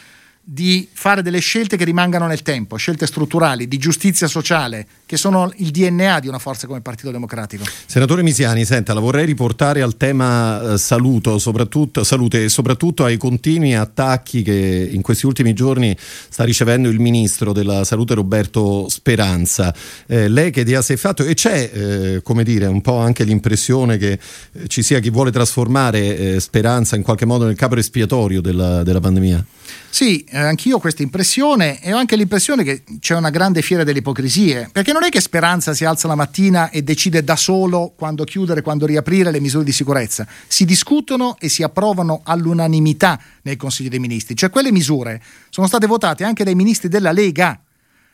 di 0.44 0.88
fare 0.92 1.22
delle 1.22 1.40
scelte 1.40 1.78
che 1.78 1.84
rimangano 1.84 2.26
nel 2.26 2.42
tempo, 2.42 2.76
scelte 2.76 3.06
strutturali, 3.06 3.68
di 3.68 3.78
giustizia 3.78 4.28
sociale, 4.28 4.88
che 5.06 5.16
sono 5.16 5.52
il 5.58 5.70
DNA 5.70 6.20
di 6.20 6.28
una 6.28 6.40
forza 6.40 6.66
come 6.66 6.78
il 6.78 6.84
Partito 6.84 7.12
Democratico. 7.12 7.64
Senatore 7.86 8.24
Misiani, 8.24 8.66
senta, 8.66 8.94
la 8.94 9.00
vorrei 9.00 9.26
riportare 9.26 9.82
al 9.82 9.98
tema 9.98 10.74
eh, 10.74 10.78
saluto, 10.78 11.38
salute 11.38 12.44
e 12.44 12.50
soprattutto 12.50 13.06
ai 13.06 13.18
continui 13.18 13.76
attacchi 13.76 14.42
che 14.42 14.90
in 14.92 15.02
questi 15.02 15.28
ultimi 15.28 15.54
giorni 15.54 15.96
sta 15.98 16.44
ricevendo 16.44 16.90
il 16.90 17.00
Ministro 17.00 17.54
della 17.54 17.84
Salute 17.84 18.16
Roberto 18.16 18.90
Speranza. 18.90 19.74
Eh, 20.08 20.28
lei 20.28 20.50
che 20.52 20.62
idea 20.62 20.82
si 20.82 20.94
è 20.94 20.98
fatto? 20.98 21.24
E 21.24 21.36
c'è, 21.36 21.70
eh, 21.72 22.22
come 22.24 22.44
dire, 22.44 22.66
un 22.66 22.82
po' 22.82 22.98
anche 22.98 23.24
l'impressione 23.24 23.98
che 23.98 24.14
eh, 24.54 24.68
ci 24.68 24.82
sia 24.82 25.00
chi 25.00 25.12
vuole 25.12 25.32
trasformare 25.32 26.18
eh, 26.18 26.40
Speranza 26.40 26.96
in 26.96 27.04
qualche 27.04 27.26
modo 27.26 27.46
nel 27.46 27.56
capo 27.56 27.76
espiatorio 27.76 28.42
della, 28.42 28.82
della 28.84 29.00
pandemia? 29.00 29.46
Sì, 29.94 30.24
eh, 30.24 30.40
anch'io 30.40 30.78
ho 30.78 30.80
questa 30.80 31.04
impressione 31.04 31.82
e 31.82 31.92
ho 31.92 31.98
anche 31.98 32.16
l'impressione 32.16 32.64
che 32.64 32.84
c'è 33.02 33.14
una 33.14 33.30
grande 33.30 33.62
fiera 33.62 33.84
delle 33.84 34.00
ipocrisie, 34.00 34.70
perché 34.72 34.94
non 34.94 35.04
è 35.04 35.10
che 35.10 35.20
Speranza 35.20 35.74
si 35.74 35.84
alza 35.84 36.08
la 36.08 36.16
mattina 36.16 36.70
e 36.70 36.82
decide 36.82 37.26
da 37.26 37.36
solo 37.36 37.92
quando 37.94 38.24
chiudere, 38.24 38.62
quando 38.62 38.86
riaprire 38.86 39.32
le 39.32 39.42
misure 39.42 39.66
di 39.66 39.74
sicurezza. 39.74 40.26
Si 40.48 40.64
discutono 40.64 41.36
e 41.40 41.50
si 41.50 41.62
approvano 41.62 42.22
all'unanimità 42.24 43.20
nel 43.42 43.58
Consiglio 43.58 43.90
dei 43.90 44.00
Ministri, 44.00 44.34
cioè 44.34 44.50
quelle 44.50 44.72
misure 44.72 45.22
sono 45.50 45.68
state 45.68 45.88
votate 45.88 46.24
anche 46.24 46.46
dai 46.46 46.56
ministri 46.56 46.88
della 46.88 47.12
Lega, 47.12 47.60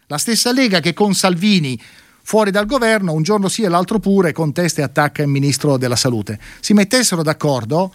la 0.08 0.18
stessa 0.18 0.52
Lega 0.52 0.80
che 0.80 0.94
con 0.94 1.14
Salvini 1.14 1.80
fuori 2.24 2.50
dal 2.50 2.66
governo 2.66 3.14
un 3.14 3.22
giorno 3.22 3.50
sì 3.50 3.62
e 3.62 3.70
l'altro 3.70 4.00
pure 4.00 4.32
contesta 4.32 4.82
e 4.82 4.84
attacca 4.84 5.22
il 5.22 5.28
ministro 5.28 5.78
della 5.78 5.96
Salute. 5.96 6.40
Si 6.60 6.74
mettessero 6.74 7.22
d'accordo 7.22 7.94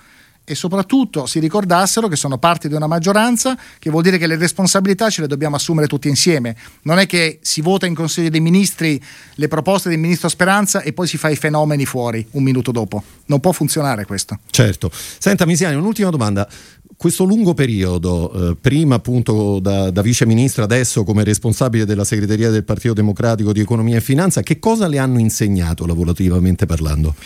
e 0.52 0.54
soprattutto 0.54 1.26
si 1.26 1.38
ricordassero 1.40 2.08
che 2.08 2.16
sono 2.16 2.38
parte 2.38 2.68
di 2.68 2.74
una 2.74 2.86
maggioranza, 2.86 3.58
che 3.78 3.90
vuol 3.90 4.02
dire 4.02 4.18
che 4.18 4.26
le 4.26 4.36
responsabilità 4.36 5.10
ce 5.10 5.22
le 5.22 5.26
dobbiamo 5.26 5.56
assumere 5.56 5.86
tutti 5.86 6.08
insieme. 6.08 6.56
Non 6.82 6.98
è 6.98 7.06
che 7.06 7.38
si 7.42 7.60
vota 7.60 7.86
in 7.86 7.94
Consiglio 7.94 8.30
dei 8.30 8.40
Ministri 8.40 9.02
le 9.34 9.48
proposte 9.48 9.88
del 9.88 9.98
Ministro 9.98 10.28
Speranza 10.28 10.82
e 10.82 10.92
poi 10.92 11.06
si 11.06 11.16
fa 11.16 11.28
i 11.28 11.36
fenomeni 11.36 11.84
fuori 11.84 12.24
un 12.32 12.42
minuto 12.42 12.70
dopo. 12.70 13.02
Non 13.26 13.40
può 13.40 13.52
funzionare 13.52 14.04
questo. 14.04 14.38
Certo. 14.50 14.90
Senta 14.92 15.46
Misiani, 15.46 15.76
un'ultima 15.76 16.10
domanda 16.10 16.48
questo 16.94 17.24
lungo 17.24 17.52
periodo, 17.52 18.50
eh, 18.50 18.56
prima 18.60 18.94
appunto 18.94 19.58
da, 19.58 19.90
da, 19.90 20.02
vice 20.02 20.24
ministro, 20.24 20.62
adesso 20.62 21.02
come 21.02 21.24
responsabile 21.24 21.84
della 21.84 22.04
segreteria 22.04 22.48
del 22.48 22.62
Partito 22.62 22.92
Democratico 22.92 23.52
di 23.52 23.58
Economia 23.58 23.96
e 23.96 24.00
Finanza, 24.00 24.42
che 24.42 24.60
cosa 24.60 24.86
le 24.86 24.98
hanno 24.98 25.18
insegnato 25.18 25.84
lavorativamente 25.84 26.64
parlando? 26.64 27.16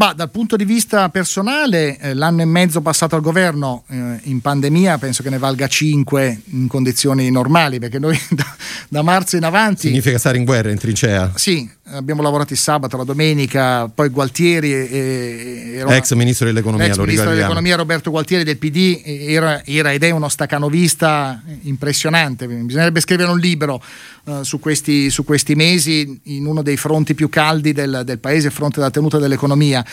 Ma 0.00 0.14
dal 0.14 0.30
punto 0.30 0.56
di 0.56 0.64
vista 0.64 1.10
personale, 1.10 1.98
eh, 1.98 2.14
l'anno 2.14 2.40
e 2.40 2.46
mezzo 2.46 2.80
passato 2.80 3.16
al 3.16 3.20
governo 3.20 3.84
eh, 3.90 4.18
in 4.22 4.40
pandemia 4.40 4.96
penso 4.96 5.22
che 5.22 5.28
ne 5.28 5.36
valga 5.36 5.66
5 5.66 6.40
in 6.52 6.68
condizioni 6.68 7.30
normali, 7.30 7.78
perché 7.78 7.98
noi 7.98 8.18
da, 8.30 8.46
da, 8.88 9.02
marzo 9.02 9.36
in 9.36 9.44
avanti... 9.44 9.88
Significa 9.88 10.16
stare 10.16 10.38
in 10.38 10.44
guerra, 10.46 10.70
in 10.70 10.78
trincea? 10.78 11.32
Sì, 11.34 11.68
abbiamo 11.90 12.22
lavorato 12.22 12.54
il 12.54 12.58
sabato, 12.58 12.96
la 12.96 13.04
domenica, 13.04 13.88
poi 13.88 14.08
Gualtieri... 14.08 14.72
E, 14.72 15.72
era, 15.76 15.94
ex 15.94 16.14
ministro 16.14 16.46
dell'economia, 16.46 16.86
ex 16.86 16.96
ministro 16.96 17.28
dell'economia 17.28 17.76
Roberto 17.76 18.10
Gualtieri 18.10 18.42
del 18.42 18.56
PD 18.56 19.02
era, 19.04 19.62
era, 19.66 19.92
ed 19.92 20.02
è 20.02 20.10
uno 20.10 20.30
staccanovista 20.30 21.42
impressionante. 21.62 22.46
Bisognerebbe 22.46 23.00
scrivere 23.00 23.30
un 23.30 23.38
libro 23.38 23.82
uh, 24.24 24.42
su, 24.44 24.60
questi, 24.60 25.10
su, 25.10 25.24
questi, 25.24 25.54
mesi 25.54 26.20
in 26.24 26.46
uno 26.46 26.62
dei 26.62 26.78
fronti 26.78 27.14
più 27.14 27.28
caldi 27.28 27.72
del, 27.72 28.00
del 28.04 28.18
paese, 28.18 28.50
fronte 28.50 28.78
della 28.78 28.90
tenuta 28.90 29.18
dell'economia. 29.18 29.84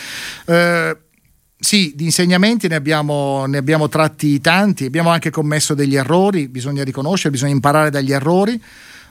Uh, 0.46 0.96
sì, 1.60 1.92
di 1.96 2.04
insegnamenti 2.04 2.68
ne 2.68 2.76
abbiamo, 2.76 3.44
ne 3.46 3.58
abbiamo, 3.58 3.88
tratti 3.88 4.40
tanti, 4.40 4.84
abbiamo 4.84 5.10
anche 5.10 5.30
commesso 5.30 5.74
degli 5.74 5.96
errori, 5.96 6.46
bisogna 6.46 6.84
riconoscere, 6.84 7.30
bisogna 7.30 7.52
imparare 7.52 7.90
dagli 7.90 8.12
errori. 8.12 8.62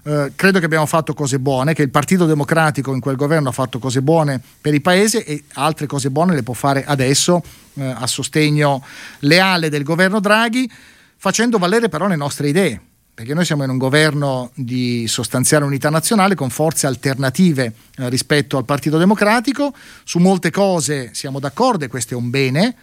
Eh, 0.04 0.32
credo 0.34 0.60
che 0.60 0.66
abbiamo 0.66 0.86
fatto 0.86 1.14
cose 1.14 1.40
buone, 1.40 1.74
che 1.74 1.82
il 1.82 1.90
Partito 1.90 2.26
Democratico 2.26 2.94
in 2.94 3.02
quel 3.02 3.18
governo 3.18 3.50
ha 3.50 3.52
fatto 3.52 3.80
cose 3.80 4.02
buone 4.02 4.42
per 4.62 4.74
il 4.74 4.82
Paese 4.82 5.26
e 5.26 5.44
altre 5.56 5.88
cose 5.88 6.10
buone 6.10 6.34
le 6.34 6.44
può 6.44 6.54
fare 6.54 6.86
adesso 6.86 7.44
eh, 7.74 7.84
a 7.84 8.08
sostegno 8.08 8.82
leale 9.20 9.68
del 9.68 9.84
governo 9.84 10.22
Draghi, 10.22 10.72
facendo 11.18 11.58
valere 11.58 11.90
però 11.90 12.08
le 12.08 12.16
nostre 12.16 12.48
idee 12.48 12.82
perché 13.18 13.34
noi 13.34 13.46
siamo 13.46 13.64
in 13.64 13.72
un 13.72 13.80
governo 13.80 14.52
di 14.54 15.08
sostanziale 15.08 15.66
unità 15.66 15.90
nazionale 15.90 16.36
con 16.36 16.52
forze 16.52 16.86
alternative 16.86 17.74
eh, 17.96 18.10
rispetto 18.10 18.58
al 18.58 18.64
Partito 18.64 19.00
Democratico, 19.00 19.74
su 20.04 20.20
molte 20.20 20.52
cose 20.52 21.10
siamo 21.14 21.40
d'accordo 21.40 21.84
e 21.84 21.88
questo 21.88 22.14
è 22.14 22.16
un 22.16 22.30
bene, 22.30 22.76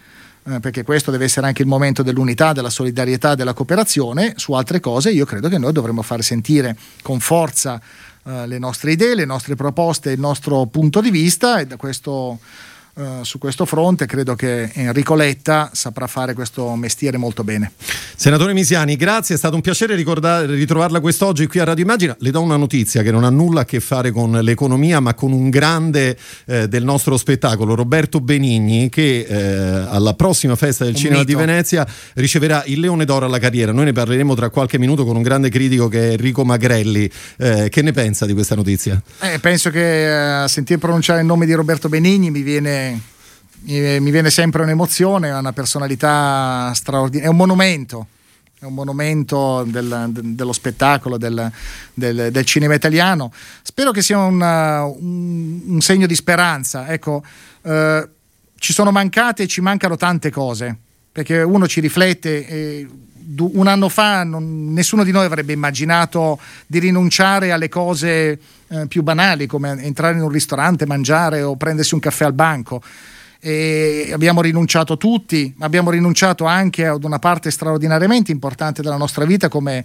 eh, 0.43 0.59
perché 0.59 0.83
questo 0.83 1.13
deve 1.13 1.27
essere 1.27 1.47
anche 1.47 1.63
il 1.63 1.69
momento 1.69 2.03
dell'unità, 2.03 2.53
della 2.53 2.69
solidarietà, 2.69 3.37
della 3.37 3.53
cooperazione, 3.53 4.33
su 4.35 4.55
altre 4.55 4.81
cose 4.81 5.13
io 5.13 5.25
credo 5.25 5.49
che 5.49 5.57
noi 5.57 5.73
dovremmo 5.73 6.03
far 6.03 6.21
sentire 6.25 6.77
con 7.01 7.21
forza 7.21 7.81
eh, 8.25 8.49
le 8.49 8.59
nostre 8.59 8.91
idee, 8.91 9.15
le 9.15 9.27
nostre 9.27 9.55
proposte, 9.55 10.11
il 10.11 10.19
nostro 10.19 10.67
punto 10.67 11.01
di 11.01 11.13
vista. 11.13 11.61
E 11.61 11.69
da 11.69 11.77
questo 11.77 12.41
Uh, 12.95 13.25
su 13.25 13.39
questo 13.39 13.65
fronte 13.65 14.07
credo 14.07 14.37
che 14.37 14.71
Enrico 14.73 15.17
Letta 15.17 15.69
saprà 15.73 16.07
fare 16.07 16.33
questo 16.33 16.77
mestiere 16.77 17.17
molto 17.17 17.43
bene. 17.43 17.73
Senatore 18.17 18.53
Misiani, 18.53 18.95
grazie, 18.95 19.35
è 19.35 19.39
stato 19.39 19.57
un 19.57 19.61
piacere 19.61 19.97
ritrovarla 19.97 21.01
quest'oggi 21.01 21.47
qui 21.47 21.59
a 21.59 21.65
Radio 21.65 21.83
Immagina. 21.83 22.17
Le 22.21 22.31
do 22.31 22.41
una 22.41 22.57
notizia 22.57 23.03
che 23.03 23.11
non 23.11 23.25
ha 23.25 23.29
nulla 23.29 23.63
a 23.63 23.65
che 23.65 23.81
fare 23.81 24.13
con 24.13 24.31
l'economia, 24.31 25.01
ma 25.01 25.15
con 25.15 25.33
un 25.33 25.51
grande 25.51 26.17
eh, 26.47 26.69
del 26.69 26.85
nostro 26.85 27.17
spettacolo, 27.17 27.75
Roberto 27.75 28.21
Benigni, 28.21 28.89
che 28.89 29.27
eh, 29.29 29.37
alla 29.89 30.15
prossima 30.15 30.55
festa 30.55 30.85
del 30.85 30.95
un 30.95 30.99
Cinema 30.99 31.21
mito. 31.21 31.33
di 31.33 31.37
Venezia 31.37 31.87
riceverà 32.15 32.63
il 32.67 32.79
Leone 32.79 33.05
d'Oro 33.05 33.27
alla 33.27 33.41
carriera. 33.41 33.73
Noi 33.73 33.87
ne 33.87 33.93
parleremo 33.93 34.35
tra 34.37 34.49
qualche 34.49 34.79
minuto 34.79 35.05
con 35.05 35.17
un 35.17 35.23
grande 35.23 35.49
critico 35.49 35.89
che 35.89 36.11
è 36.11 36.13
Enrico 36.13 36.45
Magrelli. 36.45 37.11
Eh, 37.37 37.69
che 37.69 37.83
ne 37.83 37.91
pensa 37.91 38.27
di 38.27 38.33
questa 38.33 38.55
notizia? 38.55 39.03
Eh, 39.21 39.41
penso 39.41 39.71
che 39.71 40.09
a 40.09 40.45
eh, 40.45 40.49
sentir 40.49 40.79
pronunciare 40.79 41.19
il 41.21 41.27
nome 41.27 41.47
di 41.47 41.53
Roberto 41.53 41.89
Benigni 41.89 42.31
mi 42.31 42.43
viene 42.43 43.13
mi, 43.65 44.01
mi 44.01 44.11
viene 44.11 44.31
sempre 44.31 44.63
un'emozione, 44.63 45.31
ha 45.31 45.39
una 45.39 45.53
personalità 45.53 46.73
straordinaria, 46.75 47.29
è 47.29 47.31
un 47.31 47.37
monumento 47.37 48.07
è 48.65 48.67
un 48.67 48.75
monumento 48.75 49.63
del, 49.67 50.07
de, 50.09 50.21
dello 50.35 50.53
spettacolo, 50.55 51.19
del, 51.19 51.53
del, 51.93 52.31
del, 52.33 52.45
cinema 52.47 52.73
italiano. 52.73 53.31
Spero 53.61 53.91
che 53.91 54.01
sia 54.01 54.17
una, 54.19 54.85
un, 54.85 55.61
un, 55.67 55.81
segno 55.83 56.07
di 56.07 56.15
speranza. 56.15 56.89
Ecco, 56.89 57.23
eh, 57.61 58.09
ci 58.57 58.73
sono 58.73 58.91
mancate 58.91 59.43
e 59.43 59.47
ci 59.49 59.61
mancano 59.61 59.97
tante 59.97 60.31
cose, 60.31 60.75
perché 61.13 61.43
uno 61.43 61.67
ci 61.67 61.81
riflette. 61.81 62.47
E, 62.47 62.89
un 63.37 63.67
anno 63.67 63.89
fa 63.89 64.23
non, 64.23 64.73
nessuno 64.73 65.03
di 65.03 65.11
noi 65.11 65.25
avrebbe 65.25 65.55
immaginato 65.55 66.39
di 66.67 66.79
rinunciare 66.79 67.53
alle 67.53 67.71
cose 67.71 68.39
eh, 68.69 68.87
più 68.87 69.03
banali 69.03 69.47
come 69.47 69.83
entrare 69.83 70.17
in 70.17 70.23
un 70.23 70.29
ristorante, 70.29 70.87
mangiare 70.87 71.43
o 71.43 71.57
prendersi 71.57 71.95
un 71.95 72.01
caffè 72.01 72.25
al 72.25 72.35
banco. 72.35 72.83
E 73.47 74.09
abbiamo 74.11 74.41
rinunciato 74.41 74.97
tutti, 74.97 75.55
abbiamo 75.59 75.91
rinunciato 75.91 76.47
anche 76.47 76.87
ad 76.87 77.05
una 77.05 77.19
parte 77.19 77.51
straordinariamente 77.51 78.33
importante 78.33 78.81
della 78.81 78.97
nostra 78.97 79.27
vita 79.27 79.51
come 79.51 79.85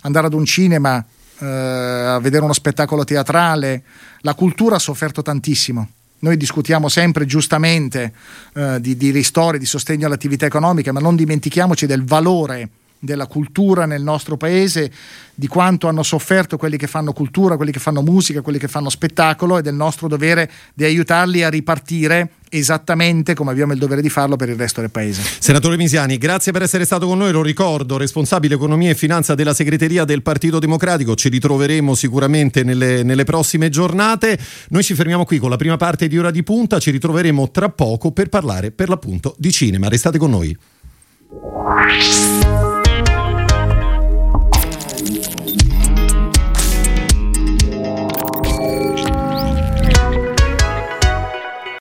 andare 0.00 0.26
ad 0.26 0.32
un 0.32 0.44
cinema, 0.44 1.04
eh, 1.38 1.46
a 1.46 2.18
vedere 2.18 2.42
uno 2.42 2.52
spettacolo 2.52 3.04
teatrale. 3.04 3.84
La 4.22 4.34
cultura 4.34 4.74
ha 4.74 4.80
sofferto 4.80 5.22
tantissimo. 5.22 5.88
Noi 6.18 6.36
discutiamo 6.36 6.88
sempre 6.88 7.26
giustamente 7.26 8.12
eh, 8.54 8.80
di, 8.80 8.96
di 8.96 9.12
ristori, 9.12 9.60
di 9.60 9.66
sostegno 9.66 10.06
all'attività 10.06 10.46
economica, 10.46 10.90
ma 10.90 10.98
non 10.98 11.14
dimentichiamoci 11.14 11.86
del 11.86 12.04
valore 12.04 12.68
della 12.98 13.28
cultura 13.28 13.86
nel 13.86 14.02
nostro 14.02 14.36
paese, 14.36 14.90
di 15.32 15.46
quanto 15.46 15.86
hanno 15.86 16.02
sofferto 16.02 16.56
quelli 16.56 16.76
che 16.76 16.88
fanno 16.88 17.12
cultura, 17.12 17.54
quelli 17.54 17.70
che 17.70 17.78
fanno 17.78 18.02
musica, 18.02 18.40
quelli 18.40 18.58
che 18.58 18.66
fanno 18.66 18.90
spettacolo 18.90 19.58
e 19.58 19.62
del 19.62 19.74
nostro 19.74 20.08
dovere 20.08 20.50
di 20.74 20.82
aiutarli 20.82 21.44
a 21.44 21.48
ripartire 21.48 22.30
esattamente 22.50 23.34
come 23.34 23.50
abbiamo 23.50 23.72
il 23.72 23.78
dovere 23.78 24.02
di 24.02 24.08
farlo 24.08 24.36
per 24.36 24.48
il 24.48 24.56
resto 24.56 24.80
del 24.80 24.90
paese. 24.90 25.22
Senatore 25.38 25.76
Misiani, 25.76 26.18
grazie 26.18 26.52
per 26.52 26.62
essere 26.62 26.84
stato 26.84 27.06
con 27.06 27.18
noi, 27.18 27.32
lo 27.32 27.42
ricordo, 27.42 27.96
responsabile 27.96 28.54
economia 28.54 28.90
e 28.90 28.94
finanza 28.94 29.34
della 29.34 29.54
segreteria 29.54 30.04
del 30.04 30.22
Partito 30.22 30.58
Democratico, 30.58 31.14
ci 31.14 31.28
ritroveremo 31.28 31.94
sicuramente 31.94 32.62
nelle, 32.62 33.02
nelle 33.02 33.24
prossime 33.24 33.68
giornate. 33.68 34.38
Noi 34.68 34.82
ci 34.82 34.94
fermiamo 34.94 35.24
qui 35.24 35.38
con 35.38 35.50
la 35.50 35.56
prima 35.56 35.76
parte 35.76 36.08
di 36.08 36.18
Ora 36.18 36.30
di 36.30 36.42
Punta, 36.42 36.78
ci 36.78 36.90
ritroveremo 36.90 37.50
tra 37.50 37.68
poco 37.68 38.12
per 38.12 38.28
parlare 38.28 38.70
per 38.70 38.88
l'appunto 38.88 39.34
di 39.38 39.50
cinema. 39.50 39.88
Restate 39.88 40.18
con 40.18 40.30
noi. 40.30 40.56